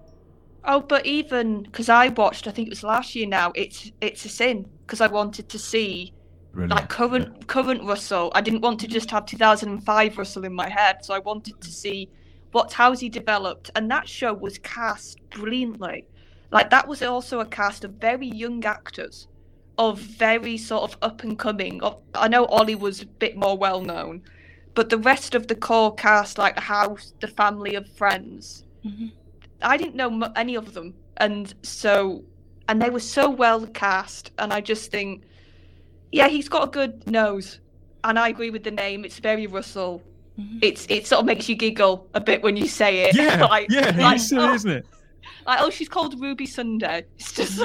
[0.64, 3.52] Oh, but even because I watched, I think it was last year now.
[3.54, 6.12] It's it's a sin because I wanted to see
[6.52, 6.72] Brilliant.
[6.72, 8.32] like current current Russell.
[8.34, 11.70] I didn't want to just have 2005 Russell in my head, so I wanted to
[11.70, 12.08] see
[12.56, 13.70] what how's he developed.
[13.76, 16.06] And that show was cast brilliantly.
[16.50, 19.28] Like that was also a cast of very young actors,
[19.78, 21.82] of very sort of up and coming.
[21.82, 24.22] Of, I know Ollie was a bit more well known,
[24.74, 29.12] but the rest of the core cast, like the house, the family of friends, Mhm.
[29.62, 32.24] I didn't know any of them, and so
[32.68, 35.24] and they were so well cast, and I just think,
[36.12, 37.60] yeah, he's got a good nose,
[38.04, 39.04] and I agree with the name.
[39.04, 40.02] It's very Russell.
[40.38, 40.58] Mhm.
[40.62, 43.16] It's it sort of makes you giggle a bit when you say it.
[43.16, 44.86] yeah, like, yeah, like, silly, oh, isn't it?
[45.46, 47.04] like, oh, she's called Ruby Sunday.
[47.18, 47.62] It's just,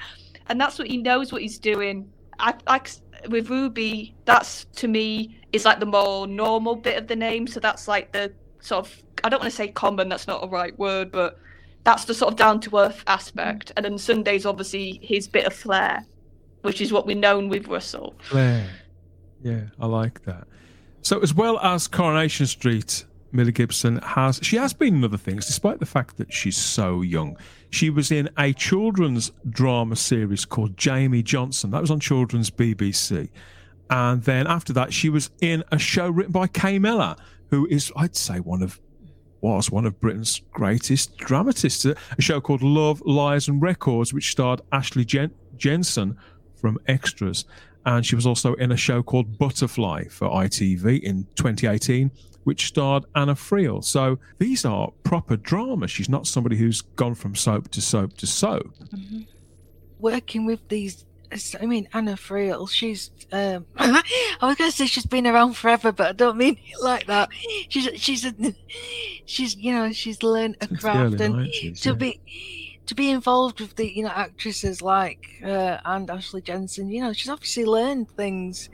[0.46, 2.10] and that's what he knows what he's doing.
[2.38, 2.80] I, I
[3.28, 7.46] with Ruby, that's to me is like the more normal bit of the name.
[7.46, 10.08] So that's like the sort of I don't want to say common.
[10.08, 11.38] That's not a right word, but
[11.84, 13.72] that's the sort of down to earth aspect.
[13.76, 16.04] And then Sunday's obviously his bit of flair,
[16.62, 18.14] which is what we're known with Russell.
[18.28, 18.68] Claire.
[19.42, 20.46] Yeah, I like that.
[21.04, 25.44] So, as well as Coronation Street, Millie Gibson has she has been in other things,
[25.44, 27.36] despite the fact that she's so young.
[27.68, 31.70] She was in a children's drama series called Jamie Johnson.
[31.72, 33.28] That was on children's BBC.
[33.90, 37.16] And then after that, she was in a show written by Kay Mellor,
[37.50, 38.80] who is, I'd say, one of
[39.42, 41.84] was one of Britain's greatest dramatists.
[41.84, 46.16] A a show called Love, Lies and Records, which starred Ashley Jen- Jensen
[46.56, 47.44] from Extras.
[47.86, 52.10] And she was also in a show called Butterfly for ITV in 2018,
[52.44, 53.84] which starred Anna Friel.
[53.84, 55.90] So these are proper dramas.
[55.90, 58.72] She's not somebody who's gone from soap to soap to soap.
[59.98, 61.04] Working with these,
[61.60, 64.02] I mean, Anna Friel, she's, um, I
[64.42, 67.28] was going to say she's been around forever, but I don't mean it like that.
[67.68, 68.34] She's, she's, a,
[69.26, 71.94] she's, you know, she's learned a Since the early craft and 90s, to yeah.
[71.94, 72.20] be
[72.86, 77.12] to be involved with the you know actresses like uh, and Ashley Jensen, you know,
[77.12, 78.68] she's obviously learned things,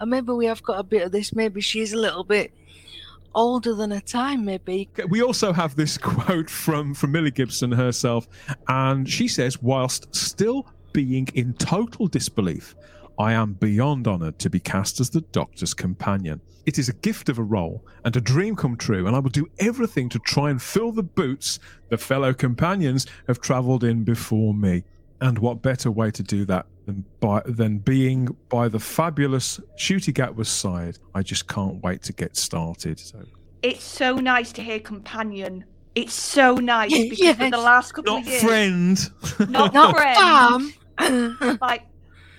[0.00, 1.34] and maybe we have got a bit of this.
[1.34, 2.52] Maybe she's a little bit
[3.34, 4.88] older than her time, maybe.
[5.08, 8.28] We also have this quote from from Millie Gibson herself,
[8.68, 12.74] and she says, whilst still being in total disbelief,
[13.18, 16.40] I am beyond honoured to be cast as the Doctor's companion.
[16.66, 19.30] It is a gift of a role and a dream come true, and I will
[19.30, 24.52] do everything to try and fill the boots the fellow companions have travelled in before
[24.52, 24.82] me.
[25.20, 30.12] And what better way to do that than by than being by the fabulous Ncuti
[30.12, 30.98] Gatwa's side?
[31.14, 32.98] I just can't wait to get started.
[33.00, 33.24] So
[33.62, 35.64] It's so nice to hear companion.
[35.94, 39.50] It's so nice because for the last couple not of years, friend.
[39.50, 41.58] not, Not friend, Bam.
[41.62, 41.86] like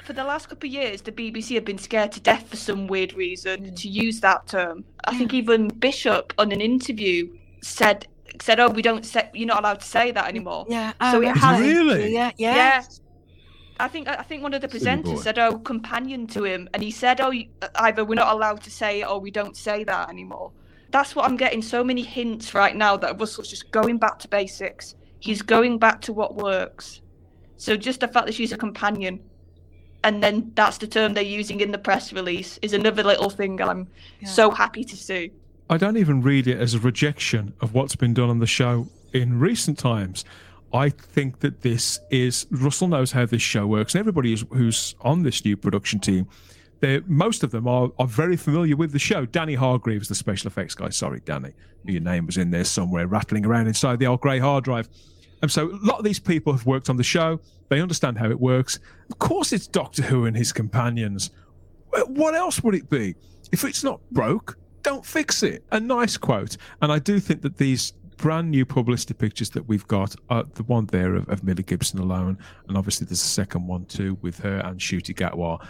[0.07, 2.87] for the last couple of years, the BBC have been scared to death for some
[2.87, 3.75] weird reason mm.
[3.75, 4.85] to use that term.
[5.03, 8.07] I think even Bishop on an interview said
[8.41, 10.93] said, "Oh, we don't say you're not allowed to say that anymore." yeah.
[11.11, 12.13] So I it has- Really?
[12.13, 12.31] Yeah.
[12.37, 12.55] Yeah.
[12.55, 12.83] Yeah.
[13.81, 16.89] I think I think one of the presenters said, "Oh, companion to him," and he
[16.89, 17.33] said, "Oh,
[17.75, 20.53] either we're not allowed to say it or we don't say that anymore."
[20.89, 24.29] That's what I'm getting so many hints right now that Russell's just going back to
[24.29, 24.95] basics.
[25.19, 27.01] He's going back to what works.
[27.57, 29.19] So just the fact that she's a companion,
[30.07, 33.61] and then that's the term they're using in the press release is another little thing
[33.61, 33.87] I'm
[34.21, 34.29] Yeah.
[34.29, 35.31] so happy to see.
[35.69, 38.87] I don't even read it as a rejection of what's been done on the show
[39.11, 40.23] in recent times.
[40.73, 44.95] I think that this is Russell knows how this show works, and everybody who's, who's
[45.01, 46.25] on this new production team,
[46.79, 49.25] they most of them are, are very familiar with the show.
[49.25, 50.87] Danny Hargreaves, the special effects guy.
[50.87, 51.51] Sorry, Danny,
[51.83, 54.87] your name was in there somewhere, rattling around inside the old grey hard drive.
[55.41, 57.39] And so a lot of these people have worked on the show.
[57.69, 58.79] They understand how it works.
[59.11, 61.31] Of course, it's Doctor Who and his companions.
[61.93, 63.15] Uh, what else would it be?
[63.51, 65.63] If it's not broke, don't fix it.
[65.71, 66.57] A nice quote.
[66.81, 70.63] And I do think that these brand new publicity pictures that we've got, are the
[70.63, 74.39] one there of, of Millie Gibson alone, and obviously there's a second one too with
[74.39, 75.63] her and Ncuti Gatwa.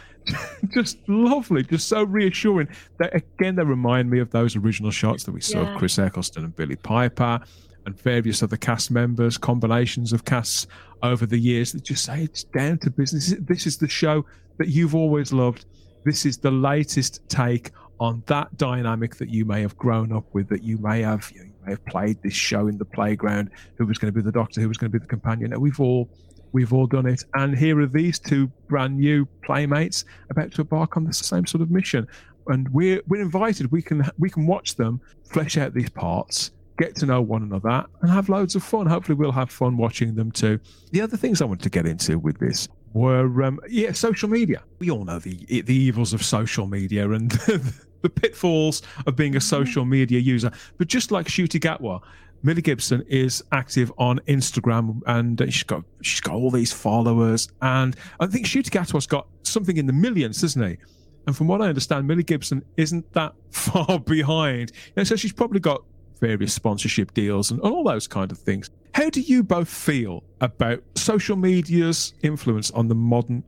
[0.74, 2.70] just lovely, just so reassuring.
[3.00, 5.74] That again, they remind me of those original shots that we saw Yeah.
[5.74, 7.42] of Chris Eccleston and Billie Piper
[7.88, 10.68] and various other cast members, combinations of casts
[11.04, 13.34] over the years that just say it's down to business.
[13.40, 14.26] This is the show
[14.58, 15.66] that you've always loved.
[16.04, 17.72] This is the latest take
[18.02, 21.40] on that dynamic that you may have grown up with, that you may have you,
[21.40, 23.52] know, you may have played this show in the playground.
[23.78, 24.60] Who was going to be the doctor?
[24.60, 25.54] Who was going to be the companion?
[25.54, 26.10] And we've all
[26.52, 27.24] we've all done it.
[27.36, 31.62] And here are these two brand new playmates about to embark on the same sort
[31.62, 32.06] of mission.
[32.48, 33.72] And we're we're invited.
[33.72, 37.86] We can we can watch them flesh out these parts, get to know one another,
[38.02, 38.88] and have loads of fun.
[38.88, 40.60] Hopefully, we'll have fun watching them too.
[40.92, 44.64] The other things I wanted to get into with this were um, yeah, social media.
[44.80, 47.32] We all know the the evils of social media and
[48.02, 50.52] the pitfalls of being a social media user.
[50.78, 52.02] But just like Ncuti Gatwa,
[52.44, 57.50] Millie Gibson is active on Instagram and she's got she's got all these followers.
[57.62, 60.78] And I think Ncuti Gatwa's got something in the millions, doesn't he?
[61.26, 64.72] And from what I understand, Millie Gibson isn't that far behind.
[64.96, 65.84] And so she's probably got
[66.20, 68.70] various sponsorship deals and all those kind of things.
[68.94, 73.44] How do you both feel about social media's influence on the modern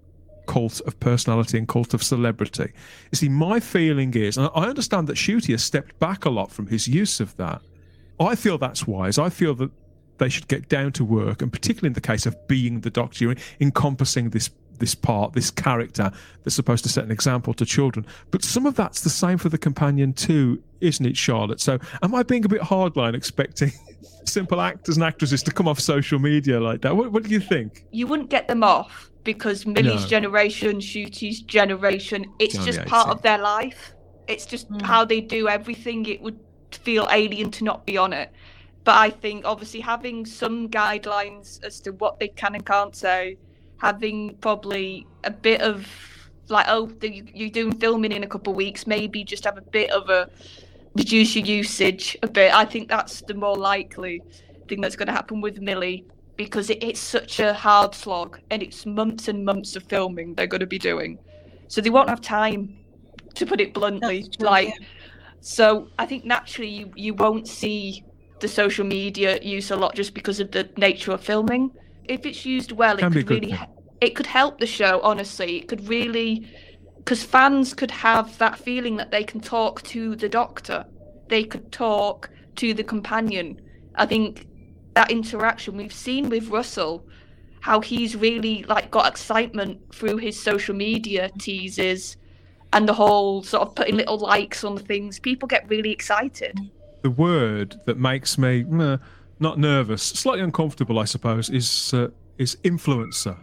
[0.47, 2.71] cult of personality and cult of celebrity?
[3.11, 6.51] You see, my feeling is, and I understand that Ncuti has stepped back a lot
[6.51, 7.61] from his use of that.
[8.19, 9.17] I feel that's wise.
[9.17, 9.71] I feel that
[10.19, 13.33] they should get down to work, and particularly in the case of being the Doctor,
[13.59, 14.49] encompassing this
[14.79, 16.11] this part, this character
[16.43, 18.05] that's supposed to set an example to children.
[18.31, 21.59] But some of that's the same for the companion too, isn't it, Charlotte?
[21.61, 23.71] So am I being a bit hardline expecting
[24.25, 26.95] simple actors and actresses to come off social media like that?
[26.95, 27.85] What, what do you think?
[27.91, 30.07] You wouldn't get them off because Millie's No.
[30.07, 33.93] generation, Ncuti's generation, it's just yeah, I part of their life.
[34.27, 34.81] It's just Mm.
[34.83, 36.05] how they do everything.
[36.05, 36.39] It would
[36.71, 38.31] feel alien to not be on it.
[38.85, 43.37] But I think obviously having some guidelines as to what they can and can't say,
[43.79, 45.87] having probably a bit of
[46.49, 49.61] like, oh, the, you're doing filming in a couple of weeks, maybe just have a
[49.61, 50.29] bit of a
[50.95, 52.53] reduce your usage a bit.
[52.53, 54.21] I think that's the more likely
[54.67, 56.05] thing that's going to happen with Millie
[56.35, 60.47] because it, it's such a hard slog and it's months and months of filming they're
[60.47, 61.19] going to be doing.
[61.67, 62.79] So they won't have time,
[63.35, 64.23] to put it bluntly.
[64.23, 64.85] True, like, yeah.
[65.41, 68.03] so I think naturally you, you won't see
[68.39, 71.71] the social media use a lot just because of the nature of filming.
[72.09, 73.67] If it's used well, it a could really thing.
[74.01, 74.99] it could help the show.
[75.01, 76.47] Honestly, it could really
[76.97, 80.85] because fans could have that feeling that they can talk to the doctor,
[81.27, 83.59] they could talk to the companion.
[83.95, 84.47] I think
[84.95, 87.05] that interaction we've seen with Russell,
[87.61, 92.17] how he's really like got excitement through his social media teases
[92.73, 95.19] and the whole sort of putting little likes on things.
[95.19, 96.59] People get really excited.
[97.01, 98.97] the word that makes me meh,
[99.39, 103.37] not nervous, slightly uncomfortable, I suppose, is uh, is influencer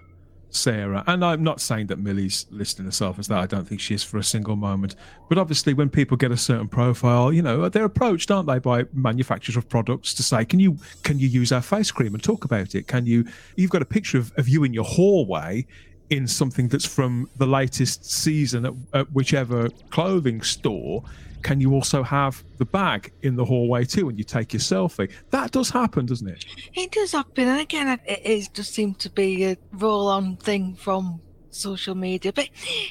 [0.56, 1.04] Sarah.
[1.06, 3.38] And I'm not saying that Millie's listing herself as that.
[3.38, 4.96] I don't think she is for a single moment.
[5.28, 8.84] But obviously, when people get a certain profile, you know, they're approached, aren't they, by
[8.92, 12.44] manufacturers of products to say, "Can you can you use our face cream and talk
[12.44, 12.88] about it?
[12.88, 13.24] Can you?
[13.56, 15.66] You've got a picture of, of you in your hallway."
[16.08, 21.02] In something that's from the latest season at, at whichever clothing store,
[21.46, 25.08] can you also have the bag in the hallway too when you take your selfie?
[25.30, 26.44] That does happen, doesn't it?
[26.74, 31.20] It does happen, and again, it is just seemed to be a roll-on thing from
[31.50, 32.32] social media.
[32.32, 32.48] But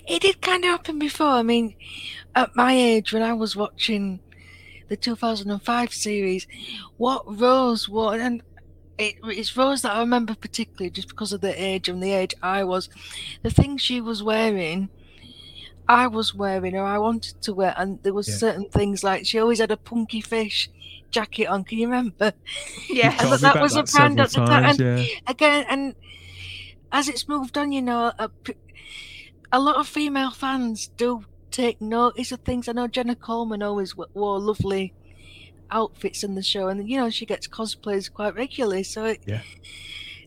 [0.07, 1.27] it did kind of happen before.
[1.27, 1.75] I mean,
[2.33, 4.21] at my age, when I was watching
[4.87, 6.47] the 2005 series,
[6.95, 8.41] what Rose wore, and
[8.97, 12.33] it, it's Rose that I remember particularly just because of the age and the age
[12.41, 12.87] I was,
[13.43, 14.87] the thing she was wearing
[15.87, 18.35] I was wearing or I wanted to wear, and there was yeah.
[18.35, 20.69] certain things like she always had a punky fish
[21.11, 21.63] jacket on.
[21.63, 22.33] Can you remember?
[22.89, 24.65] Yeah, and that was a brand at the time.
[24.65, 25.05] And yeah.
[25.27, 25.95] again, and
[26.91, 28.29] as it's moved on, you know, a,
[29.51, 32.67] a, lot of female fans do take notice of things.
[32.67, 34.93] I know Jenna Coleman always wore lovely
[35.71, 38.83] outfits in the show, and you know she gets cosplays quite regularly.
[38.83, 39.41] So it, yeah.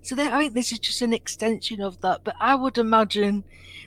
[0.09, 2.25] So they, I think this is just an extension of that.
[2.25, 3.45] But I would imagine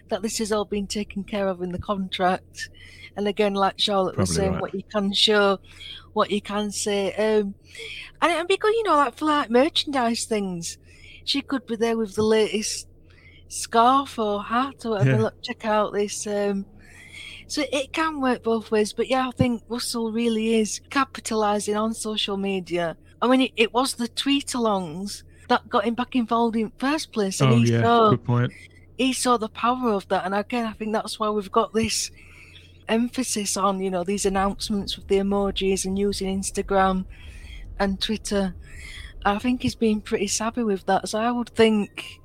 [0.10, 2.70] that this has all been taken care of in the contract.
[3.18, 4.62] And again, like Charlotte Probably was saying, right.
[4.62, 5.60] what you can show,
[6.14, 7.12] what you can say.
[7.16, 7.56] Um,
[8.22, 10.78] and it'd be good, you know, like for like merchandise things.
[11.24, 12.88] She could be there with the latest
[13.48, 15.10] scarf or hat or whatever.
[15.10, 15.22] Yeah.
[15.24, 16.28] Look, check out this.
[16.28, 16.68] Um,
[17.48, 18.94] so it can work both ways.
[18.94, 22.96] But yeah, I think Russell really is capitalizing on social media.
[23.24, 27.12] I mean, it, it was the tweet alongs that got him back involved in first
[27.12, 27.42] place.
[27.42, 28.54] And oh, he yeah, saw, good point.
[28.98, 30.26] He saw the power of that.
[30.26, 32.10] And again, I think that's why we've got this
[32.88, 37.06] emphasis on, you know, these announcements with the emojis and using Instagram
[37.80, 38.56] and Twitter.
[39.26, 41.10] I think he's been pretty savvy with that.
[41.10, 42.22] So I would think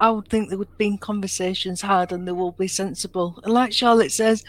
[0.00, 3.40] I would think there would be conversations had and they will be sensible.
[3.42, 4.44] And like Charlotte says,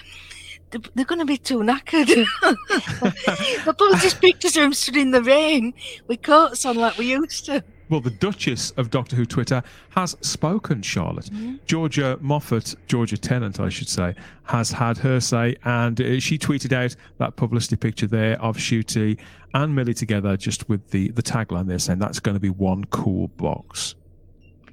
[0.70, 2.06] they're going to be too knackered.
[2.42, 5.74] the will probably just pictures of him stood in the rain
[6.08, 7.64] with coats on like we used to.
[7.90, 11.26] Well, the Duchess of Doctor Who Twitter has spoken, Charlotte.
[11.26, 11.56] Mm-hmm.
[11.66, 14.14] Georgia Moffett, Georgia Tennant, I should say,
[14.44, 19.18] has had her say, and uh, she tweeted out that publicity picture there of Ncuti
[19.56, 22.86] and Millie together, just with the, the tagline there saying that's going to be one
[22.86, 23.96] cool box.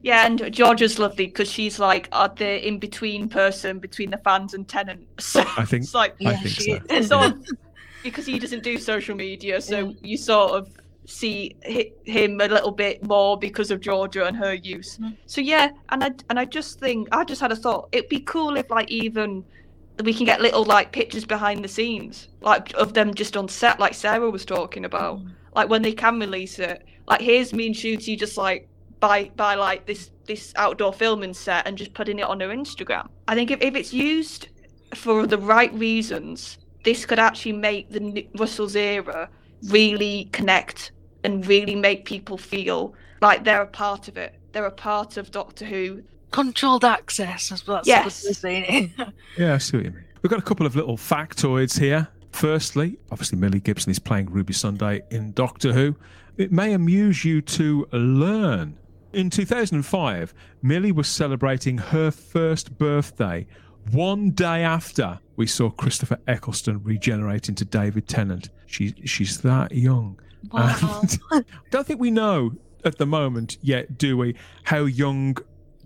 [0.02, 4.54] Yeah, and Georgia's lovely because she's like uh, the in between person between the fans
[4.54, 5.06] and Tennant.
[5.20, 7.20] So I think, it's like, I think so.
[7.20, 7.46] sort of,
[8.02, 9.92] because he doesn't do social media, so yeah.
[10.02, 10.68] you sort of
[11.06, 11.56] see
[12.04, 14.98] him a little bit more because of Georgia and her use.
[14.98, 15.16] Mm.
[15.26, 17.88] So yeah, and I and I just think I just had a thought.
[17.92, 19.44] It'd be cool if like even
[20.02, 23.80] we can get little like pictures behind the scenes, like of them just on set,
[23.80, 25.18] like Sarah was talking about.
[25.18, 25.30] Mm.
[25.54, 26.84] Like when they can release it.
[27.06, 28.68] Like here's me and Ncuti just like
[29.00, 33.08] by by like this this outdoor filming set and just putting it on her Instagram.
[33.28, 34.48] I think if, if it's used
[34.94, 39.28] for the right reasons, this could actually make the Russell's era
[39.68, 40.92] really connect
[41.26, 44.34] and really make people feel like they're a part of it.
[44.52, 46.02] They're a part of Doctor Who.
[46.30, 47.82] Controlled access, as well.
[47.84, 48.42] Yes.
[48.44, 50.04] yeah, I see what you mean.
[50.22, 52.08] We've got a couple of little factoids here.
[52.32, 55.96] Firstly, obviously, Millie Gibson is playing Ruby Sunday in Doctor Who.
[56.36, 58.78] It may amuse you to learn
[59.16, 63.46] in 2005, Millie was celebrating her first birthday
[63.92, 68.50] one day after we saw Christopher Eccleston regenerate into David Tennant.
[68.66, 70.20] She, she's that young.
[70.52, 71.02] Wow.
[71.32, 72.52] I don't think we know
[72.84, 75.36] at the moment yet, do we, how young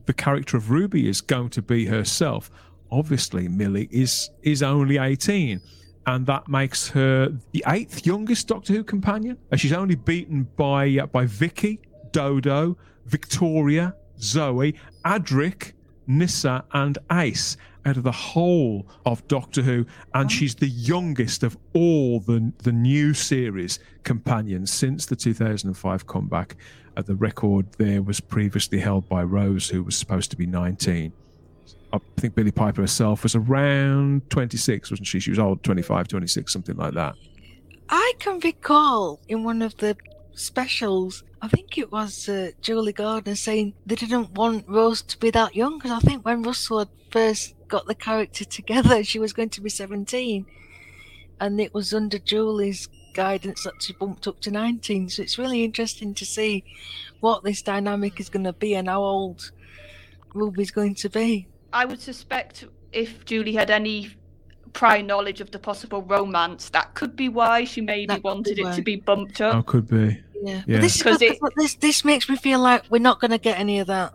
[0.06, 2.50] the character of Ruby is going to be herself.
[2.90, 5.60] Obviously, Millie is is only 18,
[6.06, 9.38] and that makes her the eighth youngest Doctor Who companion.
[9.50, 11.80] And she's only beaten by uh, by Vicky,
[12.10, 15.72] Dodo, Victoria, Zoe, Adric,
[16.06, 17.56] Nyssa, and Ace
[17.90, 19.84] out of the whole of Doctor Who,
[20.14, 26.56] and she's the youngest of all the the new series companions since the 2005 comeback.
[26.96, 31.12] Uh, the record there was previously held by Rose, who was supposed to be 19.
[31.92, 35.18] I think Billie Piper herself was around 26, wasn't she?
[35.18, 37.16] She was old, 25, 26, something like that.
[37.88, 39.96] I can recall in one of the
[40.32, 41.24] specials.
[41.42, 45.56] I think it was uh, Julie Gardner saying they didn't want Rose to be that
[45.56, 49.48] young because I think when Russell had first got the character together, she was going
[49.50, 50.46] to be 17.
[51.40, 55.08] And it was under Julie's guidance that she bumped up to 19.
[55.08, 56.64] So it's really interesting to see
[57.20, 59.50] what this dynamic is going to be and how old
[60.34, 61.48] Ruby's going to be.
[61.72, 64.10] I would suspect if Julie had any
[64.72, 68.74] prior knowledge of the possible romance, that could be why she maybe that wanted it
[68.74, 69.54] to be bumped up.
[69.54, 70.22] Oh, could be.
[70.42, 70.76] Yeah, Yeah.
[70.76, 73.30] but this is 'Cause good, it- this this makes me feel like we're not going
[73.30, 74.14] to get any of that.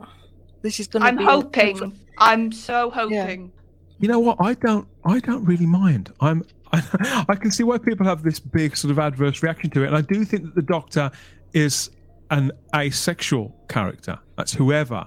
[0.62, 1.74] This is going to I'm be hoping.
[1.74, 3.52] different- I'm so hoping.
[4.00, 4.38] You know what?
[4.40, 4.88] I don't.
[5.06, 6.12] I don't really mind.
[6.20, 6.44] I'm.
[6.74, 9.88] I, I can see why people have this big sort of adverse reaction to it,
[9.88, 11.12] and I do think that the Doctor
[11.54, 11.90] is
[12.32, 14.18] an asexual character.
[14.38, 15.06] That's whoever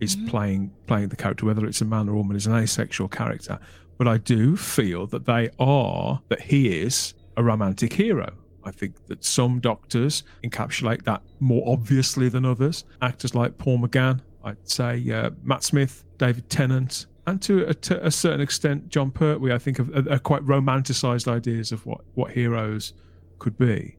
[0.00, 0.28] is Mhm.
[0.28, 3.58] playing playing the character, whether it's a man or a woman, is an asexual character.
[3.96, 8.32] But I do feel that they are that he is a romantic hero.
[8.68, 12.84] I think that some doctors encapsulate that more obviously than others.
[13.02, 18.06] Actors like Paul McGann, I'd say uh, Matt Smith, David Tennant, and to a, to
[18.06, 22.30] a certain extent Jon Pertwee, I think are, are quite romanticized ideas of what, what
[22.32, 22.92] heroes
[23.38, 23.96] could be.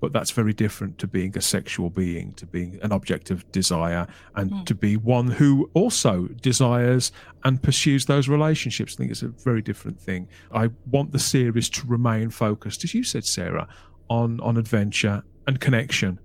[0.00, 4.08] But that's very different to being a sexual being, to being an object of desire,
[4.34, 4.64] and Hmm.
[4.64, 7.12] to be one who also desires
[7.44, 8.94] and pursues those relationships.
[8.94, 10.26] I think it's a very different thing.
[10.50, 13.68] I want the series to remain focused, as you said, Sarah,
[14.08, 16.18] on on adventure and connection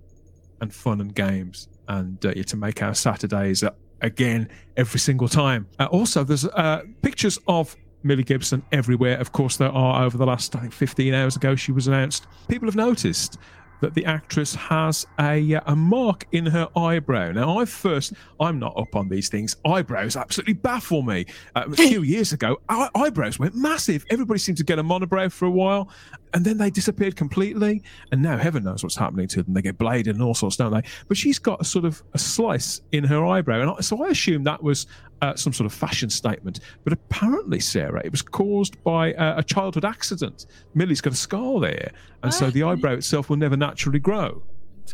[0.60, 3.70] and fun and games, and uh, yeah, to make our Saturdays uh,
[4.00, 5.66] again every single time.
[5.78, 9.18] Uh, also, there's uh, pictures of Millie Gibson everywhere.
[9.18, 12.26] Of course, there are over the last I think 15 hours ago she was announced.
[12.48, 13.38] People have noticed
[13.80, 17.32] that the actress has a uh, a mark in her eyebrow.
[17.32, 19.56] Now, I first I'm not up on these things.
[19.64, 21.26] Eyebrows absolutely baffle me.
[21.54, 24.04] Uh, a few years ago, our eyebrows went massive.
[24.10, 25.90] Everybody seemed to get a monobrow for a while,
[26.34, 27.82] and then they disappeared completely.
[28.12, 29.54] And now heaven knows what's happening to them.
[29.54, 30.82] They get bladed and all sorts, don't they?
[31.08, 34.08] But she's got a sort of a slice in her eyebrow, and I, so I
[34.08, 34.86] assume that was
[35.22, 36.60] uh, some sort of fashion statement.
[36.84, 40.46] But apparently, Sarah, it was caused by uh, a childhood accident.
[40.74, 41.90] Millie's got a scar there,
[42.22, 42.70] and so the Ah.
[42.70, 44.42] eyebrow itself will never naturally grow.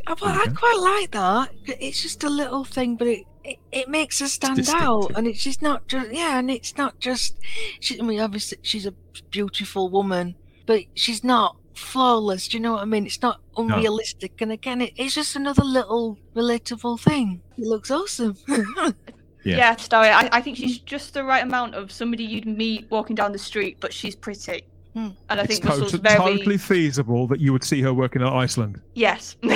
[0.07, 1.51] I, well, I quite like that.
[1.81, 5.43] It's just a little thing, but it, it, it makes her stand out, and it's
[5.43, 7.37] just not just yeah, and it's not just.
[7.81, 8.95] She, I mean, obviously she's a
[9.31, 10.35] beautiful woman,
[10.66, 12.49] but she's not flawless.
[12.49, 13.07] Do you know what I mean?
[13.07, 17.41] It's not unrealistic, and again, it, it's just another little relatable thing.
[17.57, 18.37] It looks awesome.
[19.45, 19.57] Yeah.
[19.57, 23.14] Yeah, Starry, I, I think she's just the right amount of somebody you'd meet walking
[23.14, 24.64] down the street, but she's pretty.
[24.95, 25.09] Hmm.
[25.28, 28.22] And I it's think Russell's tot- very totally feasible that you would see her working
[28.22, 28.80] in Iceland.
[28.95, 29.36] yes.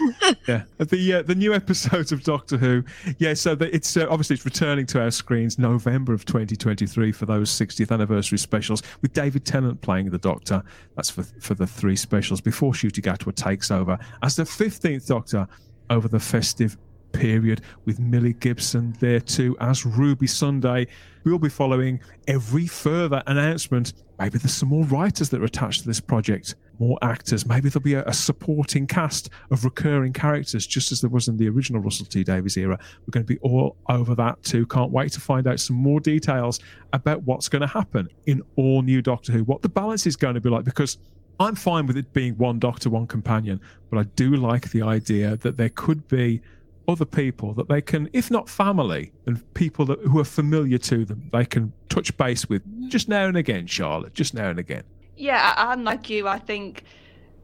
[0.46, 2.84] Yeah, the uh, the new episodes of Doctor Who.
[3.18, 7.26] Yeah, so the, it's uh, obviously it's returning to our screens November of 2023 for
[7.26, 10.62] those 60th anniversary specials with David Tennant playing the Doctor.
[10.96, 15.46] That's for for the three specials before Ncuti Gatwa takes over as the 15th Doctor
[15.90, 16.76] over the festive
[17.12, 20.86] period with Millie Gibson there too as Ruby Sunday.
[21.24, 23.92] We'll be following every further announcement.
[24.18, 27.46] Maybe there's some more writers that are attached to this project, more actors.
[27.46, 31.36] Maybe there'll be a, a supporting cast of recurring characters, just as there was in
[31.36, 32.78] the original Russell T Davies era.
[33.00, 34.66] We're going to be all over that too.
[34.66, 36.60] Can't wait to find out some more details
[36.92, 40.34] about what's going to happen in all new Doctor Who, what the balance is going
[40.34, 40.98] to be like, because
[41.40, 45.36] I'm fine with it being one Doctor, one companion, but I do like the idea
[45.36, 46.40] that there could be
[46.88, 51.04] other people that they can, if not family, and people that who are familiar to
[51.04, 54.82] them, they can touch base with just now and again, Charlotte, just now and again.
[55.16, 56.26] Yeah, I'm like you.
[56.26, 56.84] I think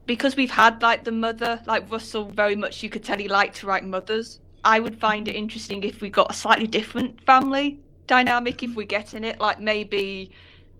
[0.07, 3.57] because we've had like the mother, like Russell, very much you could tell he liked
[3.57, 4.41] to write mothers.
[4.65, 8.63] I would find it interesting if we got a slightly different family dynamic.
[8.63, 10.31] If we get in it, like maybe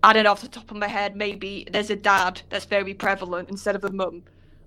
[0.03, 2.95] I don't know off the top of my head, maybe there's a dad that's very
[2.95, 4.23] prevalent instead of a mum,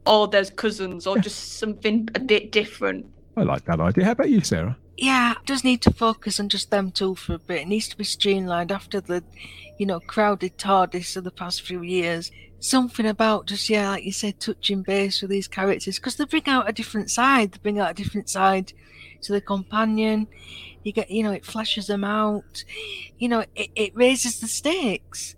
[0.07, 3.07] or there's cousins, or just something a bit different.
[3.39, 4.05] I like that idea.
[4.05, 4.77] How about you, Sarah?
[5.01, 7.63] yeah, it does need to focus on just them two for a bit.
[7.63, 9.23] It needs to be streamlined after the,
[9.79, 12.33] you know, crowded TARDIS of the past few years.
[12.59, 16.49] Something about just yeah, like you said, touching base with these characters because they bring
[16.49, 17.53] out a different side.
[17.53, 18.73] They bring out a different side
[19.23, 20.27] to the companion.
[20.83, 22.65] You get, you know, it flashes them out.
[23.19, 25.37] You know, it, it raises the stakes.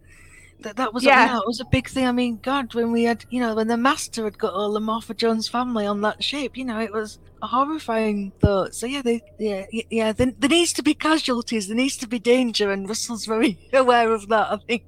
[0.60, 1.26] That that was Yeah.
[1.26, 2.06] yeah, that was a big thing.
[2.06, 4.80] I mean, God, when we had, you know, when the Master had got all the
[4.80, 8.74] Martha Jones family on that ship, you know, it was a horrifying thought.
[8.74, 10.12] So yeah, they, yeah, yeah.
[10.12, 11.68] There, there needs to be casualties.
[11.68, 14.52] There needs to be danger, and Russell's very aware of that.
[14.52, 14.84] I think.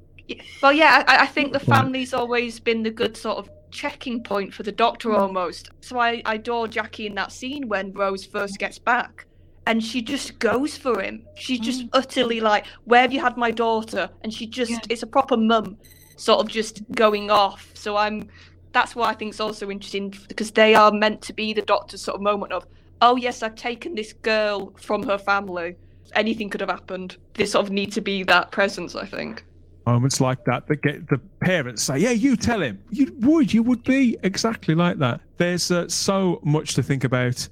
[0.63, 4.55] Well, yeah, I, I think the family's always been the good sort of checking point
[4.55, 5.71] for the Doctor almost.
[5.81, 9.27] So I, I adore Jackie in that scene when Rose first gets back.
[9.67, 11.25] And she just goes for him.
[11.37, 11.91] She's just Mm.
[11.93, 14.11] utterly like, Where have you had my daughter?
[14.23, 14.79] And she just, Yeah.
[14.91, 15.77] it's a proper mum
[16.17, 17.71] sort of just going off.
[17.75, 18.29] So I'm,
[18.73, 22.03] that's what I think is also interesting because they are meant to be the Doctor's
[22.03, 22.67] sort of moment of,
[23.01, 25.75] Oh, yes, I've taken this girl from her family.
[26.15, 27.17] Anything could have happened.
[27.35, 29.45] They sort of need to be that presence, I think.
[29.87, 33.65] Moments like that that get the parents say, "Yeah, you tell him." You would, you
[33.65, 35.21] would be exactly like that.
[35.39, 37.49] There's uh, so much to think about,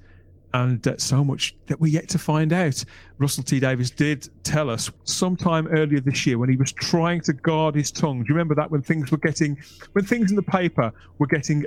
[0.53, 2.85] and uh, so much that we're yet to find out.
[3.19, 7.33] Russell T Davies did tell us sometime earlier this year when he was trying to
[7.33, 8.23] guard his tongue.
[8.23, 9.59] Do you remember that when things were getting,
[9.93, 11.65] when things in the paper were getting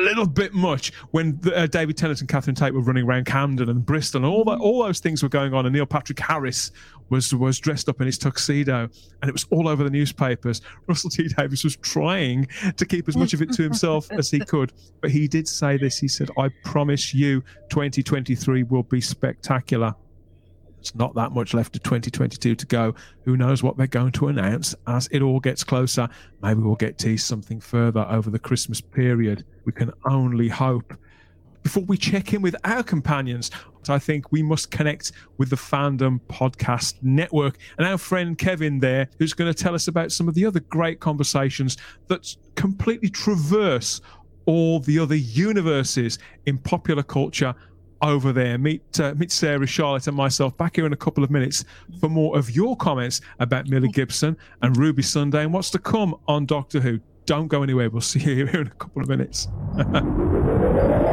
[0.00, 3.84] little bit much when uh, David Tennant and Catherine Tate were running around Camden and
[3.84, 5.66] Bristol, and all that, all those things were going on.
[5.66, 6.70] And Neil Patrick Harris
[7.08, 8.88] was was dressed up in his tuxedo,
[9.22, 10.60] and it was all over the newspapers.
[10.86, 12.46] Russell T Davies was trying
[12.76, 15.76] to keep as much of it to himself as he could, but he did say
[15.76, 15.98] this.
[15.98, 19.94] He said, "I promise you, 2023 will be spectacular."
[20.80, 22.94] It's not that much left of 2022 to go.
[23.24, 26.08] Who knows what they're going to announce as it all gets closer?
[26.42, 29.44] Maybe we'll get teased something further over the Christmas period.
[29.64, 30.94] We can only hope.
[31.62, 33.50] Before we check in with our companions,
[33.88, 39.08] I think we must connect with the Fandom Podcast Network and our friend Kevin there,
[39.18, 41.76] who's going to tell us about some of the other great conversations
[42.08, 44.00] that completely traverse
[44.46, 47.54] all the other universes in popular culture
[48.02, 48.58] over there.
[48.58, 51.64] Meet uh, meet Sarah, Charlotte, and myself back here in a couple of minutes
[52.00, 56.14] for more of your comments about Millie Gibson and Ruby Sunday and what's to come
[56.28, 57.00] on Doctor Who.
[57.26, 57.90] Don't go anywhere.
[57.90, 59.48] We'll see you here in a couple of minutes.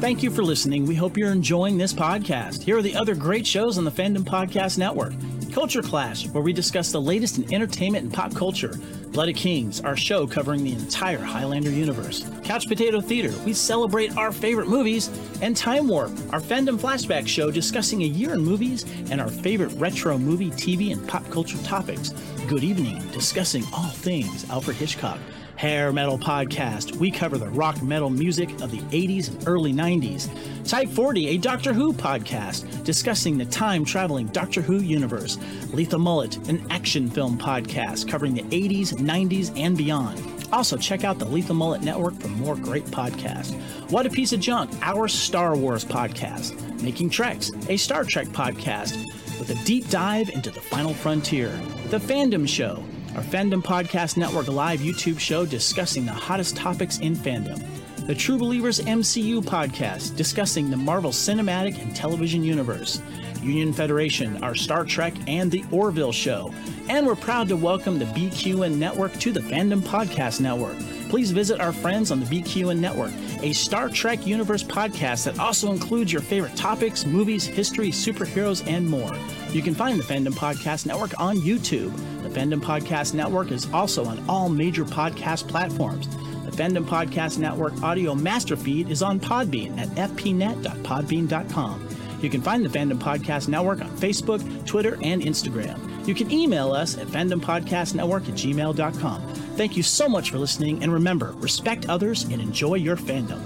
[0.00, 0.86] Thank you for listening.
[0.86, 2.62] We hope you're enjoying this podcast.
[2.62, 5.12] Here are the other great shows on the Fandom Podcast Network.
[5.50, 8.78] Culture Clash, where we discuss the latest in entertainment and pop culture.
[9.08, 12.24] Bloody Kings, our show covering the entire Highlander universe.
[12.44, 15.10] Couch Potato Theater, we celebrate our favorite movies.
[15.42, 19.72] And Time Warp, our fandom flashback show discussing a year in movies and our favorite
[19.72, 22.10] retro movie, TV, and pop culture topics.
[22.46, 25.18] Good evening, discussing all things Alfred Hitchcock.
[25.60, 26.96] Hair Metal Podcast.
[26.96, 30.30] We cover the rock metal music of the 80s and early 90s.
[30.66, 35.36] Type 40, a Doctor Who podcast discussing the time traveling Doctor Who universe.
[35.74, 40.22] Lethal Mullet, an action film podcast covering the 80s, 90s, and beyond.
[40.50, 43.52] Also, check out the Lethal Mullet Network for more great podcasts.
[43.90, 46.58] What a Piece of Junk, our Star Wars podcast.
[46.80, 48.96] Making Treks, a Star Trek podcast
[49.38, 51.50] with a deep dive into the final frontier.
[51.88, 52.82] The Fandom Show,
[53.16, 57.60] our Fandom Podcast Network live YouTube show discussing the hottest topics in fandom.
[58.06, 63.02] The True Believers MCU podcast discussing the Marvel Cinematic and Television Universe.
[63.42, 66.52] Union Federation, our Star Trek, and the Orville Show.
[66.88, 70.78] And we're proud to welcome the BQN Network to the Fandom Podcast Network.
[71.08, 75.72] Please visit our friends on the BQN Network, a Star Trek Universe podcast that also
[75.72, 79.16] includes your favorite topics, movies, history, superheroes, and more.
[79.50, 81.92] You can find the Fandom Podcast Network on YouTube.
[82.30, 86.08] The Fandom Podcast Network is also on all major podcast platforms.
[86.44, 91.88] The Fandom Podcast Network audio master feed is on Podbean at fpnet.podbean.com.
[92.22, 96.06] You can find the Fandom Podcast Network on Facebook, Twitter, and Instagram.
[96.06, 99.34] You can email us at fandompodcastnetwork at gmail.com.
[99.56, 103.40] Thank you so much for listening, and remember, respect others and enjoy your fandom.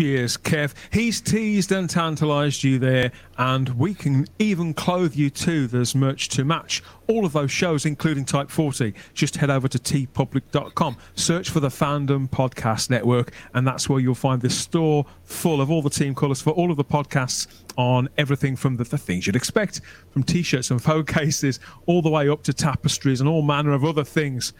[0.00, 0.72] Cheers, Kev.
[0.90, 5.66] He's teased and tantalized you there, and we can even clothe you too.
[5.66, 8.94] There's merch to match all of those shows, including Type 40.
[9.12, 14.14] Just head over to teepublic.com, search for the Fandom Podcast Network, and that's where you'll
[14.14, 17.46] find this store full of all the team colours for all of the podcasts
[17.76, 19.82] on everything from the, the things you'd expect,
[20.12, 23.74] from t shirts and phone cases, all the way up to tapestries and all manner
[23.74, 24.54] of other things.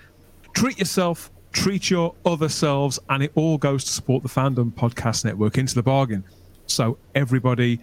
[0.52, 5.24] Treat yourself treat your other selves, and it all goes to support the Fandom Podcast
[5.24, 6.24] Network into the bargain.
[6.66, 7.80] So everybody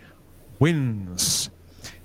[0.60, 1.50] wins.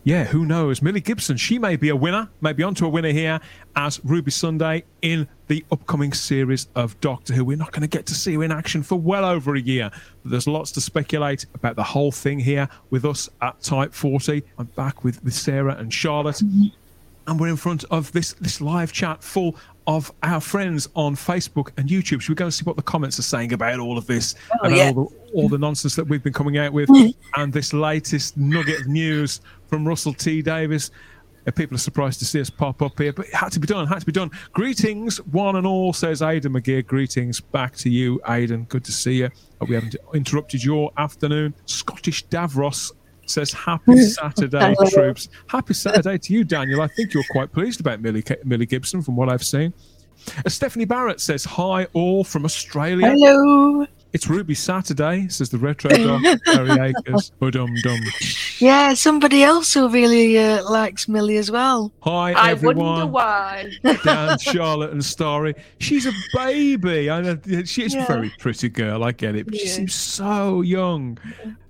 [0.04, 0.82] Yeah, who knows?
[0.82, 3.38] Millie Gibson, she may be a winner, maybe onto a winner here
[3.76, 7.44] as Ruby Sunday in the upcoming series of Doctor Who.
[7.44, 9.90] We're not going to get to see her in action for well over a year,
[10.22, 14.42] but there's lots to speculate about the whole thing here with us at Type 40.
[14.58, 16.36] I'm back with, with Sarah and Charlotte.
[16.36, 16.76] Mm-hmm
[17.26, 19.56] and we're in front of this this live chat full
[19.86, 22.20] of our friends on Facebook and YouTube.
[22.20, 24.66] Should we go and see what the comments are saying about all of this oh,
[24.66, 24.92] and yeah.
[24.94, 26.88] all, the, all the nonsense that we've been coming out with
[27.36, 30.90] and this latest nugget of news from Russell T Davies?
[31.46, 33.66] Uh, people are surprised to see us pop up here, but it had to be
[33.66, 33.86] done.
[33.86, 34.30] Had to be done.
[34.52, 36.86] Greetings, one and all, says Aidan McGear.
[36.86, 38.64] Greetings back to you, Aidan.
[38.64, 39.30] Good to see you.
[39.58, 41.54] Hope we haven't interrupted your afternoon.
[41.66, 42.92] Scottish Davros
[43.32, 45.28] says happy Saturday, troops.
[45.46, 46.82] Happy Saturday to you, Daniel.
[46.82, 49.72] I think you're quite pleased about Millie, Millie Gibson from what I've seen.
[50.44, 53.08] Uh, Stephanie Barrett says hi all from Australia.
[53.08, 53.86] Hello.
[54.12, 56.70] It's Ruby Saturday, says the retro dog, Harry
[57.08, 57.30] Akers.
[57.40, 57.98] Dum dum.
[58.58, 61.90] Yeah, somebody else who really uh, likes Millie as well.
[62.02, 62.76] Hi I everyone.
[62.76, 63.72] wonder why.
[64.04, 65.54] Dan, Charlotte, and Starry.
[65.78, 67.08] She's a baby.
[67.08, 68.04] I know she's Yeah.
[68.04, 69.02] a very pretty girl.
[69.02, 71.16] I get it, but she seems so young.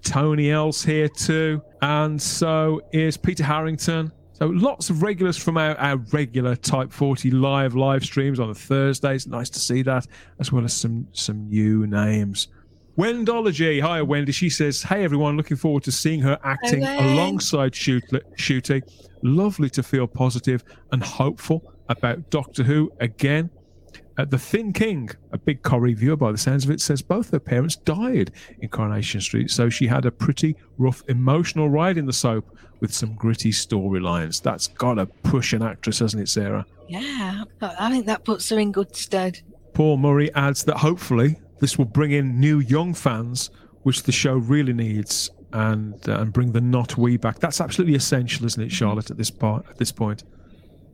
[0.03, 4.11] Tony L's here too, and so is Peter Harrington.
[4.35, 8.55] So lots of regulars from our, our regular Type 40 live live streams on the
[8.55, 9.27] Thursdays.
[9.27, 10.07] Nice to see that,
[10.41, 12.49] as well as some some new names.
[12.99, 13.81] Wendology.
[13.81, 14.33] Hi, Wendy.
[14.33, 15.37] She says, Hey, everyone.
[15.37, 18.83] Looking forward to seeing her acting alongside Shoot- Ncuti.
[19.23, 20.63] Lovely to feel positive
[20.93, 23.49] and hopeful about Doctor Who again.
[24.19, 27.31] Uh, the Thin King, a big Corrie viewer by the sounds of it, says both
[27.31, 32.07] her parents died in Coronation Street, so she had a pretty rough emotional ride in
[32.07, 34.43] the soap with some gritty storylines.
[34.43, 36.67] That's got to push an actress, hasn't it, Sarah?
[36.89, 39.41] Yeah, I I think that puts her in good stead.
[39.73, 43.51] Paul Murray adds that hopefully this will bring in new young fans,
[43.85, 47.39] which the show really needs, and uh, and bring the not we back.
[47.39, 49.11] That's absolutely essential, isn't it, Charlotte?
[49.11, 50.25] At this part, at this point.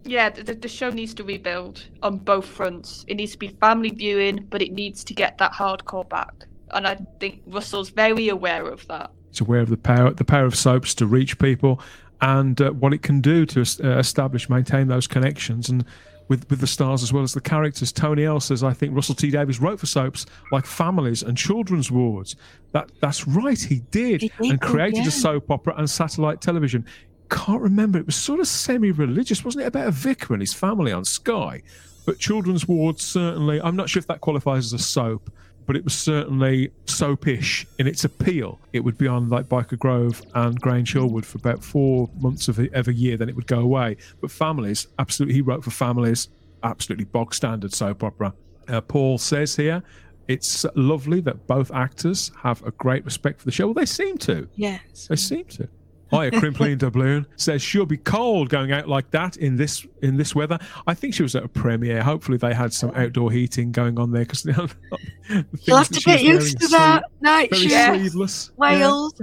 [0.05, 3.05] Yeah, the, the show needs to rebuild on both fronts.
[3.09, 6.33] It needs to be family viewing, but it needs to get that hardcore back.
[6.71, 9.11] And I think Russell's very aware of that.
[9.31, 11.81] He's aware of the power the power of soaps to reach people,
[12.21, 15.85] and uh, what it can do to uh, establish, maintain those connections, and
[16.29, 17.93] with with the stars as well as the characters.
[17.93, 21.91] Tony L says, "I think Russell T Davies wrote for soaps like Families and Children's
[21.91, 22.37] Wards.
[22.73, 25.09] That that's right, he did, He did, and created yeah.
[25.09, 26.87] a soap opera and satellite television."
[27.31, 27.99] Can't remember.
[27.99, 29.67] It was sort of semi-religious, wasn't it?
[29.67, 31.63] About a vicar and his family on Sky.
[32.07, 33.61] But Children's Ward certainly.
[33.61, 35.31] I'm not sure if that qualifies as a soap,
[35.67, 38.59] but it was certainly soapish in its appeal.
[38.73, 42.59] It would be on like Byker Grove and Grange Hillwood for about four months of,
[42.59, 43.99] a year, then it would go away.
[44.23, 46.31] But families, absolutely, he wrote for families,
[46.63, 48.33] absolutely bog standard soap opera.
[48.69, 49.83] Uh, Paul says here,
[50.29, 53.67] it's lovely that both actors have a great respect for the show.
[53.67, 54.49] Well, they seem to.
[54.57, 55.09] Yes.
[55.09, 55.69] They seem to.
[56.11, 60.35] Hiya, Crimpling Doubloon says she'll be cold going out like that in this in this
[60.35, 60.59] weather.
[60.87, 62.03] I think she was at a premiere.
[62.03, 64.45] Hopefully, they had some outdoor heating going on there because
[65.63, 67.95] You'll have to get used to that night Very shift.
[67.95, 68.51] sleeveless.
[68.57, 69.15] Wales.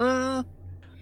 [0.00, 0.42] Yeah.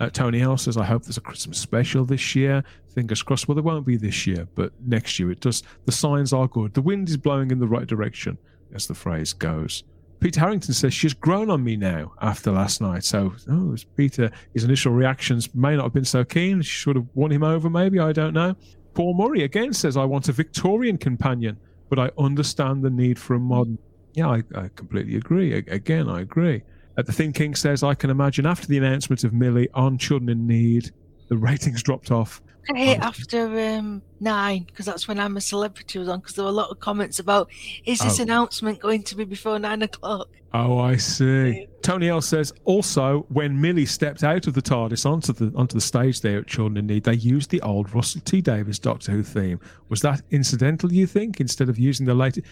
[0.00, 2.64] Uh, Tony L says, I hope there's a Christmas special this year.
[2.94, 3.46] Fingers crossed.
[3.48, 5.62] Well, there won't be this year, but next year it does.
[5.84, 6.72] The signs are good.
[6.72, 8.38] The wind is blowing in the right direction,
[8.74, 9.84] as the phrase goes.
[10.20, 13.04] Peter Harrington says she's grown on me now after last night.
[13.04, 16.60] So, oh, it's Peter, his initial reactions may not have been so keen.
[16.62, 17.98] She should have won him over, maybe.
[17.98, 18.54] I don't know.
[18.94, 21.56] Paul Murray again says, I want a Victorian companion,
[21.88, 23.78] but I understand the need for a modern.
[24.14, 25.54] Yeah, I, I completely agree.
[25.54, 26.62] A- Again, I agree.
[26.98, 30.28] Uh, the Thin King says, I can imagine after the announcement of Millie on Children
[30.28, 30.90] in Need,
[31.28, 32.42] the ratings dropped off.
[32.74, 36.50] I after um, nine because that's when I'm a celebrity was on because there were
[36.50, 37.48] a lot of comments about
[37.84, 38.22] is this Oh.
[38.22, 40.28] announcement going to be before nine o'clock?
[40.52, 41.68] Oh, I see.
[41.82, 45.80] Tony L says also when Millie stepped out of the TARDIS onto the onto the
[45.80, 49.22] stage there at Children in Need, they used the old Russell T Davies Doctor Who
[49.22, 49.60] theme.
[49.88, 50.92] Was that incidental?
[50.92, 52.46] You think instead of using the latest?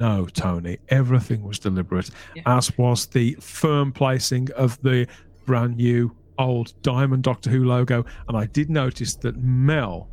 [0.00, 0.78] No, Tony.
[0.88, 2.42] Everything was deliberate, Yeah.
[2.46, 5.06] as was the firm placing of the
[5.46, 8.04] brand new old Diamond Doctor Who logo.
[8.28, 10.08] And I did notice that Mel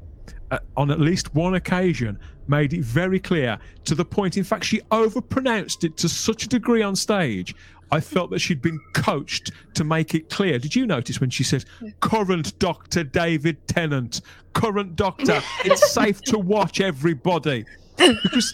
[0.52, 4.66] uh, on at least one occasion made it very clear to the point in fact
[4.66, 7.56] she overpronounced it to such a degree on stage
[7.92, 11.44] i felt that she'd been coached to make it clear did you notice when she
[11.44, 11.64] said
[12.02, 17.64] current dr david tennant current doctor it's safe to watch everybody
[17.96, 18.54] because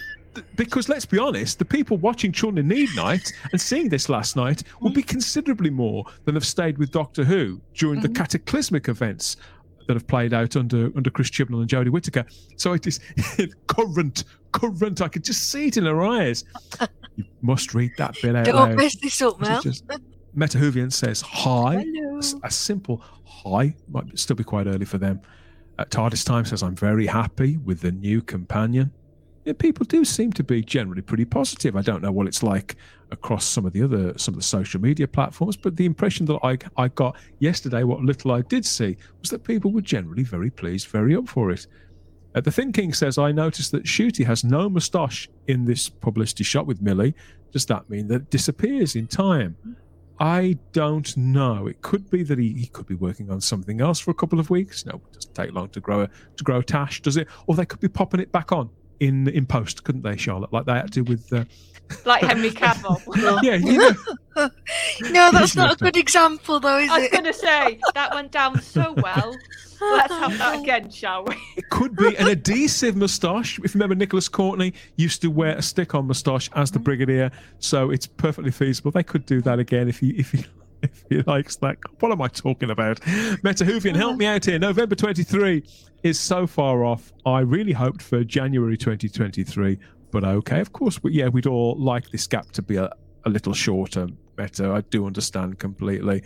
[0.55, 4.35] because let's be honest, the people watching Children in Need Night and seeing this last
[4.35, 8.15] night will be considerably more than have stayed with Doctor Who during the mm-hmm.
[8.15, 9.37] cataclysmic events
[9.87, 12.25] that have played out under under Chris Chibnall and Jodie Whittaker.
[12.57, 12.99] So it is
[13.67, 15.01] current, current.
[15.01, 16.43] I could just see it in her eyes.
[17.15, 18.75] You must read that bit out Don't loud.
[18.75, 19.61] mess this up, Mel.
[20.35, 21.83] Metahuvian says hi.
[21.83, 22.19] Hello.
[22.43, 25.21] A simple hi might still be quite early for them.
[25.79, 28.91] At TARDIS Time says I'm very happy with the new companion.
[29.53, 31.75] People do seem to be generally pretty positive.
[31.75, 32.75] I don't know what it's like
[33.11, 36.39] across some of the other some of the social media platforms, but the impression that
[36.43, 40.49] I I got yesterday, what little I did see, was that people were generally very
[40.49, 41.67] pleased, very up for it.
[42.35, 46.43] Uh, the Thin King says, I noticed that Ncuti has no moustache in this publicity
[46.43, 47.15] shot with Millie.
[47.51, 49.55] Does that mean that it disappears in time?
[50.19, 51.67] I don't know.
[51.67, 54.39] It could be that he, he could be working on something else for a couple
[54.39, 54.85] of weeks.
[54.85, 57.27] No, it doesn't take long to grow a to grow a tash, does it?
[57.45, 58.69] Or they could be popping it back on
[58.99, 60.51] in in post, couldn't they, Charlotte?
[60.53, 61.45] Like they had to with uh,
[62.05, 62.99] Like Henry Cavill.
[63.43, 63.91] yeah, you know,
[65.11, 67.11] No, that's not a good example, though, is I was it?
[67.11, 69.35] going to say, that went down so well.
[69.81, 71.35] Let's have that again, shall we?
[71.55, 73.59] it could be an adhesive moustache.
[73.59, 77.29] If you remember, Nicholas Courtney used to wear a stick-on moustache as the brigadier,
[77.59, 78.89] so it's perfectly feasible.
[78.89, 80.45] They could do that again if he if he
[80.81, 81.77] if he likes that.
[81.99, 82.99] What am I talking about?
[83.01, 84.59] Metahuvian, help me out here.
[84.59, 85.63] November 23
[86.03, 87.11] is so far off.
[87.25, 89.77] I really hoped for January 2023,
[90.11, 90.99] but okay, of course.
[90.99, 92.89] But yeah, we'd all like this gap to be a,
[93.25, 94.07] a little shorter.
[94.35, 96.23] Better, I do understand completely.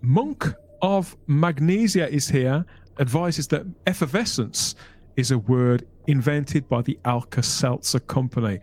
[0.00, 2.64] Monk of Magnesia is here,
[2.98, 4.74] advises that effervescence
[5.16, 8.58] is a word invented by the Alka Seltzer Company.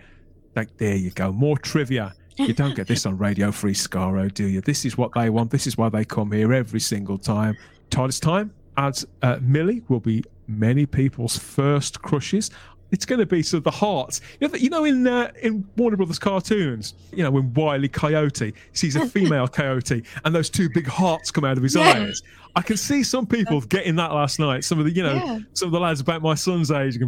[0.55, 2.13] Like, there you go, more trivia.
[2.39, 4.61] You don't get this on Radio Free Skaro, do you?
[4.61, 5.51] This is what they want.
[5.51, 7.57] This is why they come here every single time.
[7.89, 12.49] Todd's time as uh, Millie will be many people's first crushes.
[12.91, 14.21] It's going to be sort of the hearts.
[14.39, 18.53] You know, you know in uh, in Warner Brothers cartoons, you know when Wiley Coyote
[18.73, 21.81] sees a female coyote and those two big hearts come out of his Yeah.
[21.89, 22.21] eyes.
[22.55, 24.63] I can see some people getting that last night.
[24.63, 25.39] Some of the, you know, Yeah.
[25.53, 27.07] some of the lads about my son's age go,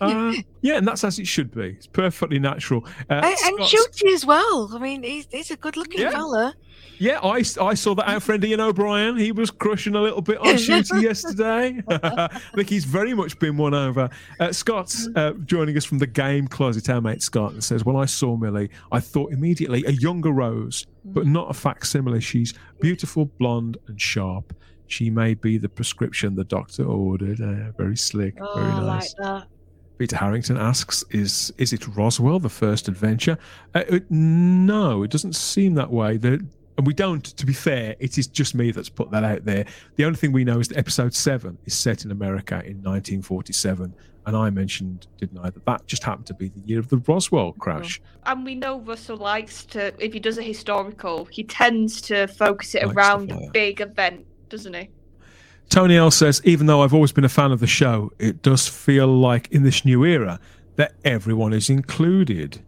[0.00, 1.68] oh, yeah, and that's as it should be.
[1.70, 2.84] It's perfectly natural.
[3.10, 3.36] Uh, And, and
[3.66, 4.70] Scott's- Ncuti as well.
[4.74, 6.10] I mean, he's, he's a good looking Yeah.
[6.10, 6.54] fella.
[6.98, 9.16] Yeah, I, I saw that our friend Ian O'Brien.
[9.16, 11.82] He was crushing a little bit on Ncuti yesterday.
[11.88, 14.08] I think he's very much been won over.
[14.40, 17.96] Uh, Scott's uh, joining us from the game closet, our mate Scott, and says, When
[17.96, 22.20] I saw Millie, I thought immediately a younger Rose, but not a facsimile.
[22.20, 24.54] She's beautiful, blonde, and sharp.
[24.86, 27.40] She may be the prescription the doctor ordered.
[27.40, 29.14] Uh, very slick, Oh, very I nice.
[29.18, 29.48] like that.
[29.96, 33.38] Peter Harrington asks, "Is is it Roswell, the first adventure?"
[33.74, 36.16] Uh, it- no, it doesn't seem that way.
[36.16, 36.44] The,
[36.76, 37.24] and we don't.
[37.24, 39.64] To be fair, it is just me that's put that out there.
[39.96, 43.94] The only thing we know is that Episode Seven is set in America in 1947,
[44.26, 46.96] and I mentioned, didn't I, that that just happened to be the year of the
[46.98, 48.00] Roswell crash.
[48.24, 52.74] And we know Russell likes to, if he does a historical, he tends to focus
[52.74, 54.88] it around like a big event, doesn't he?
[55.68, 58.68] Tony L says, even though I've always been a fan of the show, it does
[58.68, 60.38] feel like in this new era
[60.76, 62.60] that everyone is included.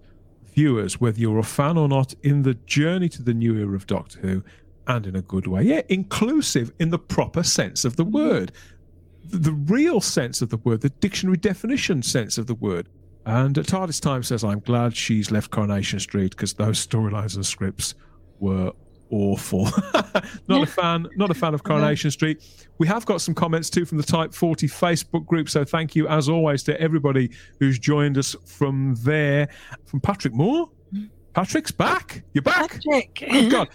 [0.57, 3.87] Viewers, whether you're a fan or not, in the journey to the new era of
[3.87, 4.43] Doctor Who,
[4.87, 5.63] and in a good way.
[5.63, 8.53] Yeah, inclusive in the proper sense of the word.
[9.23, 12.89] The, real sense of the word, the dictionary definition sense of the word.
[13.27, 17.45] And uh, TARDIS Time says, I'm glad she's left Coronation Street because those storylines and
[17.45, 17.95] scripts
[18.39, 18.73] were
[19.11, 19.65] awful.
[20.49, 22.43] not a fan, not a fan of Coronation Street.
[22.79, 25.49] We have got some comments too from the Type 40 Facebook group.
[25.49, 27.31] So thank you as always to everybody
[27.61, 29.49] who's joined us from there.
[29.85, 30.71] From Patrick Moore.
[31.35, 32.23] Patrick's back.
[32.33, 32.83] You're back.
[32.83, 33.25] Patrick.
[33.31, 33.69] Oh God.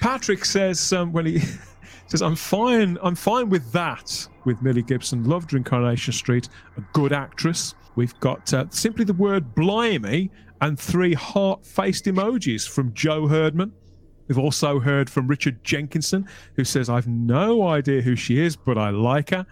[0.00, 1.38] Patrick says um, when he
[2.08, 2.98] says, "I'm fine.
[3.02, 7.74] I'm fine with that." With Millie Gibson, loved her in Coronation Street, a good actress.
[7.96, 10.30] We've got uh, simply the word "blimey"
[10.60, 13.72] and three heart-faced emojis from Joe Herdman.
[14.28, 18.76] We've also heard from Richard Jenkinson, who says, I've no idea who she is, but
[18.76, 19.46] I like her.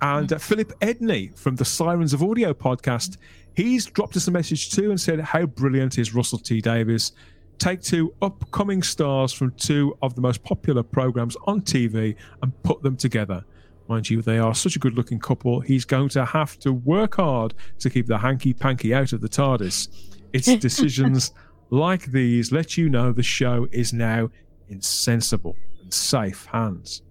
[0.00, 3.16] And uh, Philip Edney from the Sirens of Audio podcast,
[3.54, 7.12] he's dropped us a message too and said, How brilliant is Russell T Davies?
[7.58, 12.82] Take two upcoming stars from two of the most popular programs on TV and put
[12.82, 13.44] them together.
[13.88, 15.60] Mind you, they are such a good looking couple.
[15.60, 19.28] He's going to have to work hard to keep the hanky panky out of the
[19.28, 19.88] TARDIS.
[20.32, 21.32] It's decisions
[21.74, 24.30] like these let you know the show is now
[24.68, 27.02] in sensible and safe hands.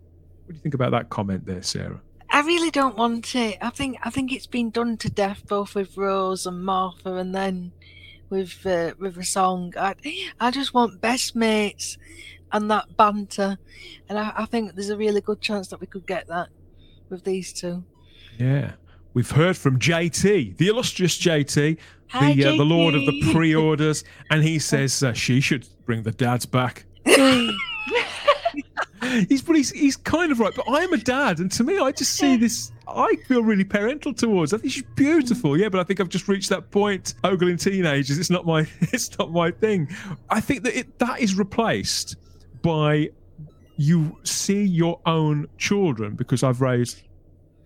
[0.45, 2.01] What do you think about that comment there, Sarah?
[2.29, 3.57] I really don't want it.
[3.61, 7.35] I think I think it's been done to death, both with Rose and Martha, and
[7.35, 7.73] then
[8.29, 9.73] with uh, River Song.
[9.77, 9.95] I
[10.39, 11.97] I just want best mates
[12.51, 13.57] and that banter,
[14.09, 16.49] and I, I think there's a really good chance that we could get that
[17.09, 17.83] with these two.
[18.39, 18.73] Yeah.
[19.13, 24.03] We've heard from JT, the illustrious JT, Hi, the uh, the lord of the pre-orders,
[24.31, 26.85] and he says uh, she should bring the dads back.
[29.29, 31.77] He's but he's he's kind of right, but I am a dad, and to me,
[31.77, 32.71] I just see this.
[32.87, 34.53] I feel really parental towards.
[34.53, 37.13] I think she's beautiful, yeah, but I think I've just reached that point.
[37.23, 39.89] Ogling teenagers, it's not my it's not my thing.
[40.29, 42.15] I think that it that is replaced
[42.61, 43.09] by
[43.75, 47.03] you see your own children because I've raised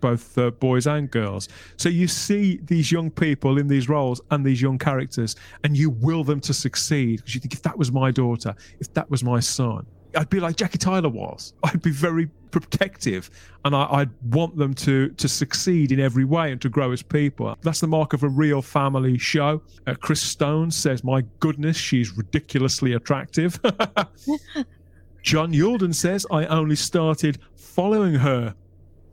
[0.00, 1.48] both uh, boys and girls.
[1.76, 5.90] So you see these young people in these roles and these young characters, and you
[5.90, 9.22] will them to succeed because you think if that was my daughter, if that was
[9.22, 9.86] my son,
[10.16, 11.54] I'd be like Jackie Tyler was.
[11.62, 13.30] I'd be very protective,
[13.64, 17.02] and I, I'd want them to to succeed in every way and to grow as
[17.02, 17.56] people.
[17.62, 19.62] That's the mark of a real family show.
[19.86, 23.60] Uh, Chris Stone says, "My goodness, she's ridiculously attractive."
[25.22, 28.54] John Yulden says, "I only started following her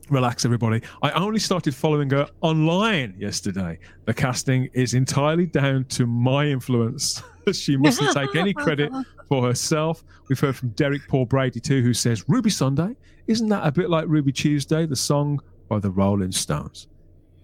[0.10, 0.82] relax everybody.
[1.02, 3.80] I only started following her online yesterday.
[4.06, 7.22] The casting is entirely down to my influence.
[7.54, 8.92] She mustn't take any credit
[9.30, 10.04] for herself.
[10.28, 12.96] We've heard from derek paul brady too who says ruby sunday
[13.28, 15.40] isn't that a bit like ruby tuesday the song
[15.70, 16.88] by the rolling stones?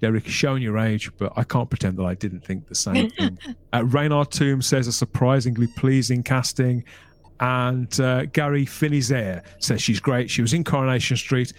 [0.02, 3.38] Derek showing your age but i can't pretend that i didn't think the same thing.
[3.74, 6.84] Uh, Reynard Tomb says a surprisingly pleasing casting.
[7.40, 10.30] And uh, Gary Finizaire says she's great.
[10.30, 11.54] She was in Coronation Street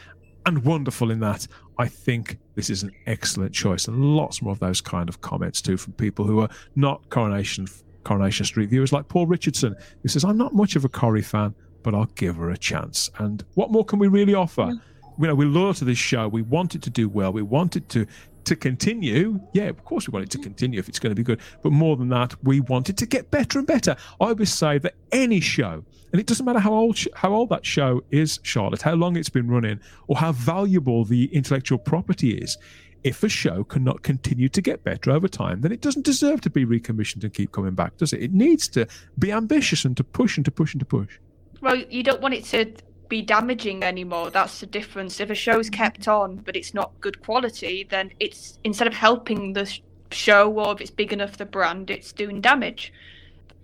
[0.47, 1.47] and wonderful in that.
[1.79, 5.63] I think this is an excellent choice, and lots more of those kind of comments
[5.63, 7.67] too from people who are not Coronation
[8.05, 11.55] Coronation Street viewers, like Paul Richardson, who says, "I'm not much of a Corrie fan,
[11.83, 14.73] but I'll give her a chance." And what more can we really offer?
[15.19, 16.27] You know, we're loyal to this show.
[16.27, 17.33] We want it to do well.
[17.33, 18.07] We want it to
[18.45, 19.41] to continue.
[19.53, 21.41] Yeah, of course we want it to continue if it's going to be good.
[21.63, 23.97] But more than that, we want it to get better and better.
[24.21, 27.65] I always say that any show, and it doesn't matter how old how old that
[27.65, 32.59] show is, Charlotte, how long it's been running, or how valuable the intellectual property is.
[33.05, 36.51] If a show cannot continue to get better over time, then it doesn't deserve to
[36.51, 38.23] be recommissioned and keep coming back, does it?
[38.23, 38.87] It needs to
[39.19, 41.19] be ambitious and to push and to push and to push.
[41.61, 42.73] Well, you don't want it to
[43.13, 44.31] be damaging anymore.
[44.31, 45.21] That's the difference.
[45.21, 49.53] If a show's kept on but it's not good quality, then it's instead of helping
[49.53, 49.71] the
[50.11, 52.91] show or if it's big enough the brand, it's doing damage.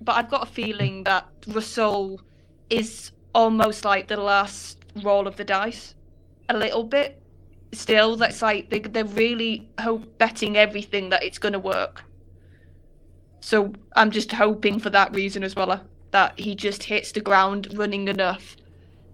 [0.02, 2.20] But I've got a feeling that Russell
[2.68, 5.94] is almost like the last roll of the dice,
[6.50, 7.18] a little bit.
[7.72, 12.04] Still, that's like they, they're really hope betting everything that it's going to work.
[13.40, 15.80] So I'm just hoping for that reason as well, uh,
[16.10, 18.57] that he just hits the ground running enough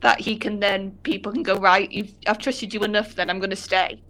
[0.04, 2.14] that he can then people can go right.
[2.26, 3.14] I've trusted you enough.
[3.14, 4.02] Then I'm going to stay.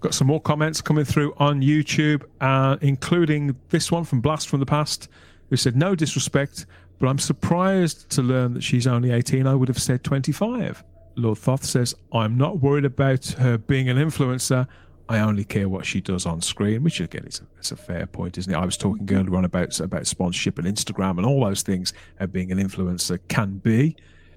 [0.00, 4.60] Got some more comments coming through on YouTube, uh, including this one from Blast from
[4.60, 5.08] the Past,
[5.50, 6.64] who said, "No disrespect,
[6.98, 9.46] but I'm surprised to learn that she's only 18.
[9.46, 10.82] I would have said 25."
[11.16, 14.66] Lord Thoth says, "I'm not worried about her being an influencer.
[15.06, 18.06] I only care what she does on screen," which again is a, it's a fair
[18.06, 18.56] point, isn't it?
[18.56, 21.92] I was talking earlier on about about sponsorship and Instagram and all those things.
[22.18, 23.96] Uh, being an influencer can be.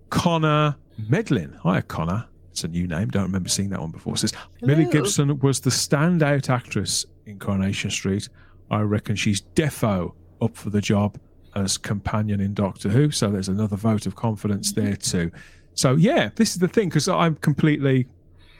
[0.09, 1.53] Connor Medlin.
[1.63, 2.25] Hi, Connor.
[2.51, 3.09] It's a new name.
[3.09, 4.15] Don't remember seeing that one before.
[4.15, 4.33] Says.
[4.61, 8.29] Millie Gibson was the standout actress in Coronation Street.
[8.71, 11.19] I reckon she's defo up for the job
[11.55, 13.11] as companion in Doctor Who.
[13.11, 15.29] So there's another vote of confidence there mm-hmm.
[15.29, 15.31] too.
[15.73, 18.07] So yeah, this is the thing because I'm completely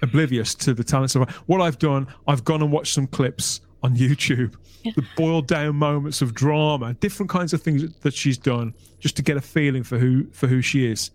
[0.02, 2.08] oblivious to the talents of what I've done.
[2.28, 4.92] I've gone and watched some clips on YouTube, yeah.
[4.96, 9.22] the boiled down moments of drama, different kinds of things that she's done, just to
[9.22, 11.12] get a feeling for who for who she is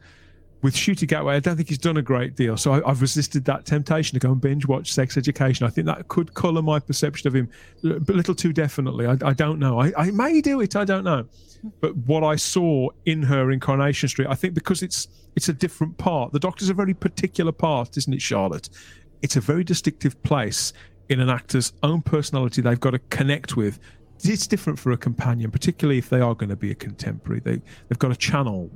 [0.63, 2.57] with Ncuti Gatwa, I don't think he's done a great deal.
[2.57, 5.67] So I, have resisted that temptation to go and binge watch Sex Education.
[5.67, 7.49] I think that could colour my perception of him
[7.83, 9.07] a little too definitely.
[9.07, 9.81] I, I don't know.
[9.81, 10.77] I, I, may do it.
[10.77, 11.27] I don't know.
[11.81, 15.53] But what I saw in her in Coronation Street, I think because it's it's a
[15.53, 16.33] different part.
[16.33, 18.69] The Doctor's a very particular part, isn't it, Charlotte?
[19.23, 20.73] It's a very distinctive place
[21.09, 23.79] in an actor's own personality they've got to connect with.
[24.23, 27.41] It's different for a companion, particularly if they are going to be a contemporary.
[27.41, 28.71] They they've got to channel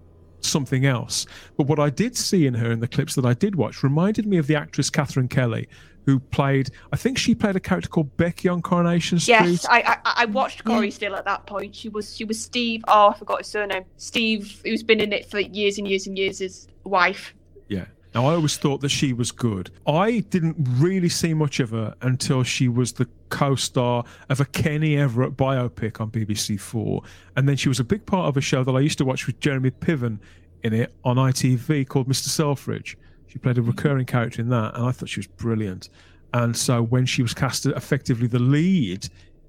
[0.45, 1.27] something else.
[1.57, 4.27] But what I did see in her in the clips that I did watch reminded
[4.27, 5.69] me of the actress Katherine Kelly,
[6.07, 9.35] who played, I think she played a character called Becky on Coronation Street.
[9.35, 11.75] Yes, I I, I watched Corrie still at that point.
[11.75, 12.85] She was she was Steve.
[12.89, 13.85] Oh, I forgot his surname.
[13.97, 17.35] Steve, who's been in it for years and years and years, his wife.
[17.69, 17.87] Yeah.
[18.15, 19.73] Now, I always thought that she was good.
[19.89, 24.45] I didn't really see much of her until she was the co star of a
[24.45, 27.03] Kenny Everett biopic on BBC Four.
[27.37, 29.27] And then she was a big part of a show that I used to watch
[29.27, 30.21] with Jeremy Piven
[30.63, 32.29] in it on ITV called Mr.
[32.29, 32.97] Selfridge.
[33.27, 33.71] She played a mm-hmm.
[33.71, 35.89] recurring character in that, and I thought she was brilliant.
[36.33, 39.09] And so when she was cast effectively the lead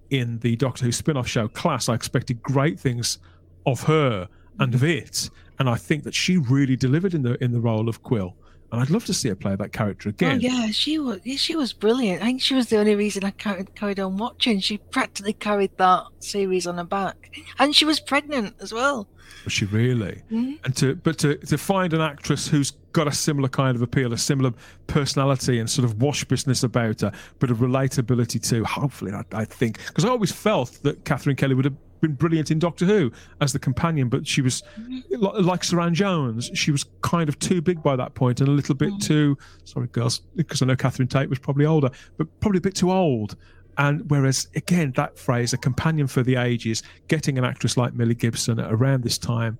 [0.09, 3.19] in the Doctor Who spin off show Class, I expected great things
[3.67, 4.27] of her
[4.59, 5.05] and of mm-hmm.
[5.05, 5.29] it.
[5.59, 8.35] And I think that she really delivered in the in the role of Quill
[8.71, 10.35] and I'd love to see her play that character oh, again.
[10.35, 12.21] Oh, yeah, she was she was brilliant.
[12.21, 14.59] I think she was the only reason I carried, carried on watching.
[14.59, 19.07] She practically carried that series on her back, and she was pregnant as well.
[19.43, 20.23] Was she really?
[20.31, 20.53] Mm-hmm.
[20.63, 24.11] And to but to to find an actress who's got a similar kind of appeal,
[24.13, 24.53] a similar
[24.87, 28.63] personality and sort of wash business about her, but a relatability too.
[28.63, 32.51] Hopefully, I, I think because I always felt that Katherine Kelly would have been brilliant
[32.51, 34.63] in Doctor Who as the companion, but she was
[35.09, 36.51] like Suranne Jones.
[36.53, 39.01] She was kind of too big by that point and a little bit mm.
[39.01, 39.37] too.
[39.63, 42.91] Sorry, girls, because I know Catherine Tate was probably older, but probably a bit too
[42.91, 43.35] old.
[43.77, 48.15] And whereas again, that phrase, a companion for the ages, getting an actress like Millie
[48.15, 49.57] Gibson around this time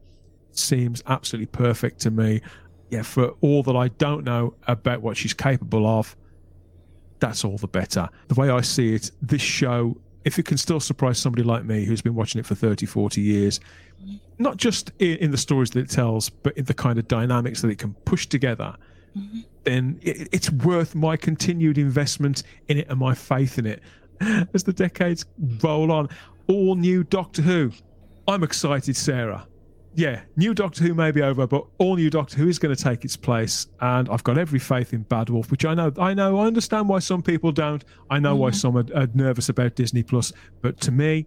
[0.52, 2.41] seems absolutely perfect to me.
[2.91, 6.16] Yeah, for all that I don't know about what she's capable of,
[7.20, 8.08] that's all the better.
[8.28, 11.86] The way I see it, this show if it can still surprise somebody like me
[11.86, 13.59] who's been watching it for 30, 40 years,
[14.38, 17.61] not just in, in the stories that it tells, but in the kind of dynamics
[17.61, 18.76] that it can push together,
[19.17, 19.41] mm-hmm.
[19.63, 23.82] then it, it's worth my continued investment in it and my faith in it
[24.53, 25.26] as the decades
[25.61, 26.09] roll on.
[26.47, 27.71] All new Doctor Who.
[28.28, 29.47] I'm excited, Sarah
[29.96, 32.82] yeah, new Doctor Who may be over, but all new Doctor Who is going to
[32.82, 36.14] take its place, and I've got every faith in Bad Wolf, which I know, I
[36.14, 37.84] know, I understand why some people don't.
[38.10, 38.41] I know mm-hmm.
[38.41, 41.26] why some are, are, nervous about Disney Plus, but to me,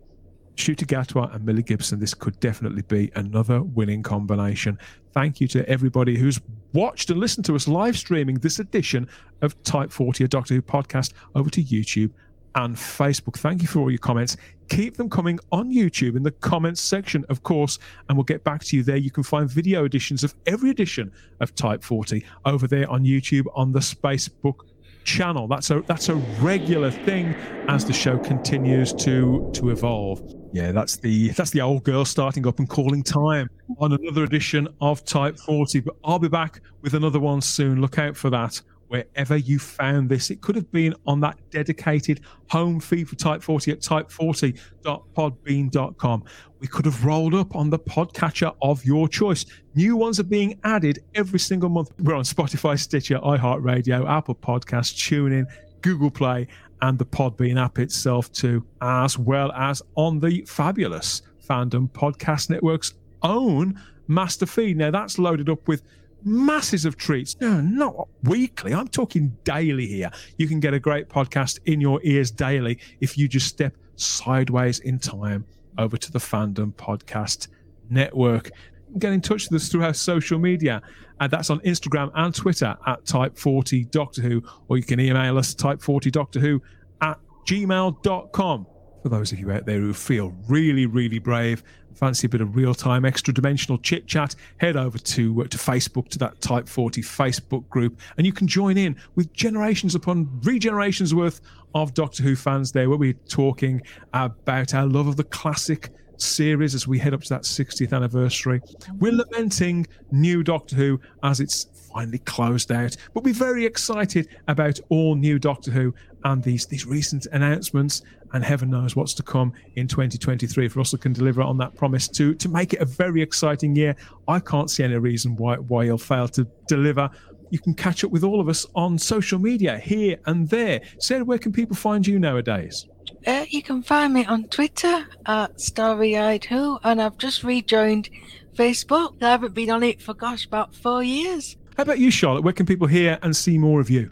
[0.57, 4.79] Ncuti Gatwa and Millie Gibson, this could definitely be another winning combination.
[5.13, 6.41] Thank you to everybody who's
[6.75, 9.09] watched and listened to us live streaming this edition
[9.41, 12.11] of Type 40, a Doctor Who podcast, over to YouTube
[12.59, 13.37] and Facebook.
[13.37, 14.37] Thank you for all your comments.
[14.69, 17.79] Keep them coming on YouTube in the comments section, of course,
[18.09, 18.97] and we'll get back to you there.
[18.97, 23.47] You can find video editions of every edition of Type 40 over there on YouTube
[23.55, 24.57] on the Facebook
[25.05, 25.47] channel.
[25.47, 27.35] That's a that's a regular thing
[27.69, 30.21] as the show continues to to evolve.
[30.53, 33.49] Yeah, that's the that's the old girl starting up and calling time
[33.79, 35.81] on another edition of Type 40.
[35.81, 37.81] But I'll be back with another one soon.
[37.81, 40.31] Look out for that wherever you found this.
[40.31, 46.25] It could have been on that dedicated home feed for Type 40 at type40.podbean.com.
[46.61, 49.47] We could have rolled up on the podcatcher of your choice.
[49.75, 51.93] New ones are being added every single month.
[52.01, 55.45] We're on Spotify, Stitcher, iHeartRadio, Apple Podcasts, TuneIn,
[55.83, 56.49] Google Play,
[56.83, 62.95] and the Podbean app itself too, as well as on the fabulous Fandom Podcast Network's
[63.23, 64.77] own master feed.
[64.77, 65.83] Now that's loaded up with
[66.29, 67.37] masses of treats.
[67.41, 68.75] No, not weekly.
[68.75, 70.11] I'm talking daily here.
[70.37, 74.81] You can get a great podcast in your ears daily if you just step sideways
[74.81, 75.45] in time
[75.79, 77.49] over to the Fandom Podcast
[77.91, 78.51] Network.
[78.99, 80.83] Get in touch with us through our social media.
[81.21, 85.55] And that's on Instagram and Twitter at Type40 Doctor Who, or you can email us
[85.55, 86.63] Type40 Doctor Who
[87.01, 88.67] at gmail.com.
[89.03, 91.63] For those of you out there who feel really, really brave
[91.99, 96.41] fancy a bit of real-time extra-dimensional chit-chat, head over to uh, to Facebook to that
[96.41, 101.41] Type 40 Facebook group, and you can join in with generations upon regenerations worth
[101.75, 103.83] of Doctor Who fans there, where we're talking
[104.13, 105.91] about our love of the classic
[106.21, 108.61] series as we head up to that 60th anniversary.
[108.99, 114.79] We're lamenting new Doctor Who as it's finally closed out, but we're very excited about
[114.89, 115.95] all new Doctor Who
[116.25, 118.03] and these these recent announcements
[118.33, 122.09] and heaven knows what's to come in 2023 if Russell can deliver on that promise
[122.09, 123.97] to to make it a very exciting year.
[124.27, 127.11] I can't see any reason why why he'll fail to deliver.
[127.51, 130.83] You can catch up with all of us on social media here and there.
[130.99, 132.87] Sarah, where can people find you nowadays?
[133.27, 138.11] Uh, you can find me on Twitter at Starry Eyed Who, and I've just rejoined
[138.55, 139.23] Facebook.
[139.23, 141.57] I haven't been on it for gosh about four years.
[141.77, 142.45] How about you, Charlotte?
[142.45, 144.11] Where can people hear and see more of you?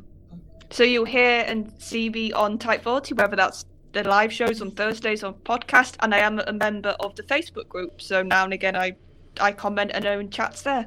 [0.71, 4.73] So you'll hear and see me on Type 40, whether that's the live shows on
[4.73, 8.01] Thursdays on podcast, and I am a member of the Facebook group.
[8.01, 8.97] So now and again, I
[9.41, 10.87] I comment and own chats there.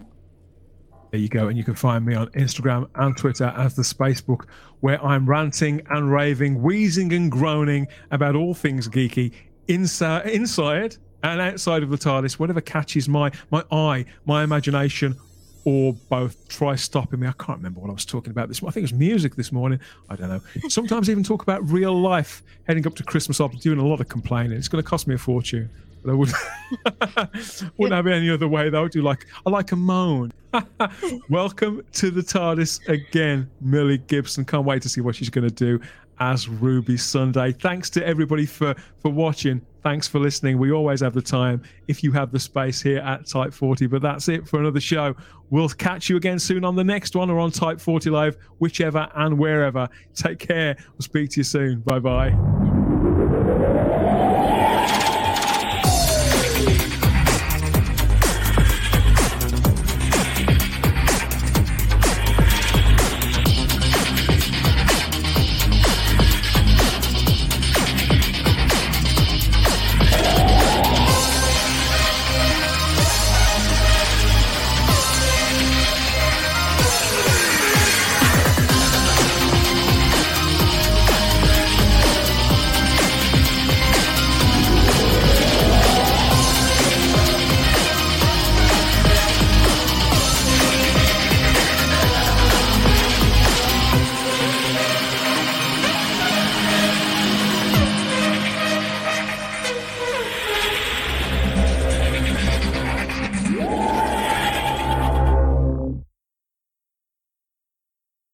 [1.11, 4.45] There you go, and you can find me on Instagram and Twitter as the Spacebook,
[4.81, 9.33] where I'm ranting and raving, wheezing and groaning about all things geeky
[9.67, 12.33] inside, inside and outside of the TARDIS.
[12.33, 15.15] Whatever catches my my eye, my imagination,
[15.65, 17.27] or both try stopping me.
[17.27, 18.63] I can't remember what I was talking about this.
[18.63, 19.79] I think it was music this morning.
[20.09, 20.41] I don't know.
[20.69, 22.43] Sometimes even talk about real life.
[22.67, 24.57] Heading up to Christmas, I'll be doing a lot of complaining.
[24.57, 25.69] It's going to cost me a fortune.
[26.03, 26.31] But I would,
[27.77, 28.85] wouldn't have it any other way though.
[28.85, 30.31] I do like I like a moan.
[31.29, 34.45] Welcome to the TARDIS again, Millie Gibson.
[34.45, 35.81] Can't wait to see what she's going to do
[36.19, 37.51] as Ruby Sunday.
[37.51, 39.61] Thanks to everybody for for watching.
[39.83, 40.57] Thanks for listening.
[40.57, 43.87] We always have the time if you have the space here at Type 40.
[43.87, 45.15] But that's it for another show.
[45.49, 49.09] We'll catch you again soon on the next one or on Type 40 Live, whichever
[49.15, 49.87] and wherever.
[50.13, 50.75] Take care.
[50.93, 51.79] We'll speak to you soon.
[51.81, 52.78] Bye bye.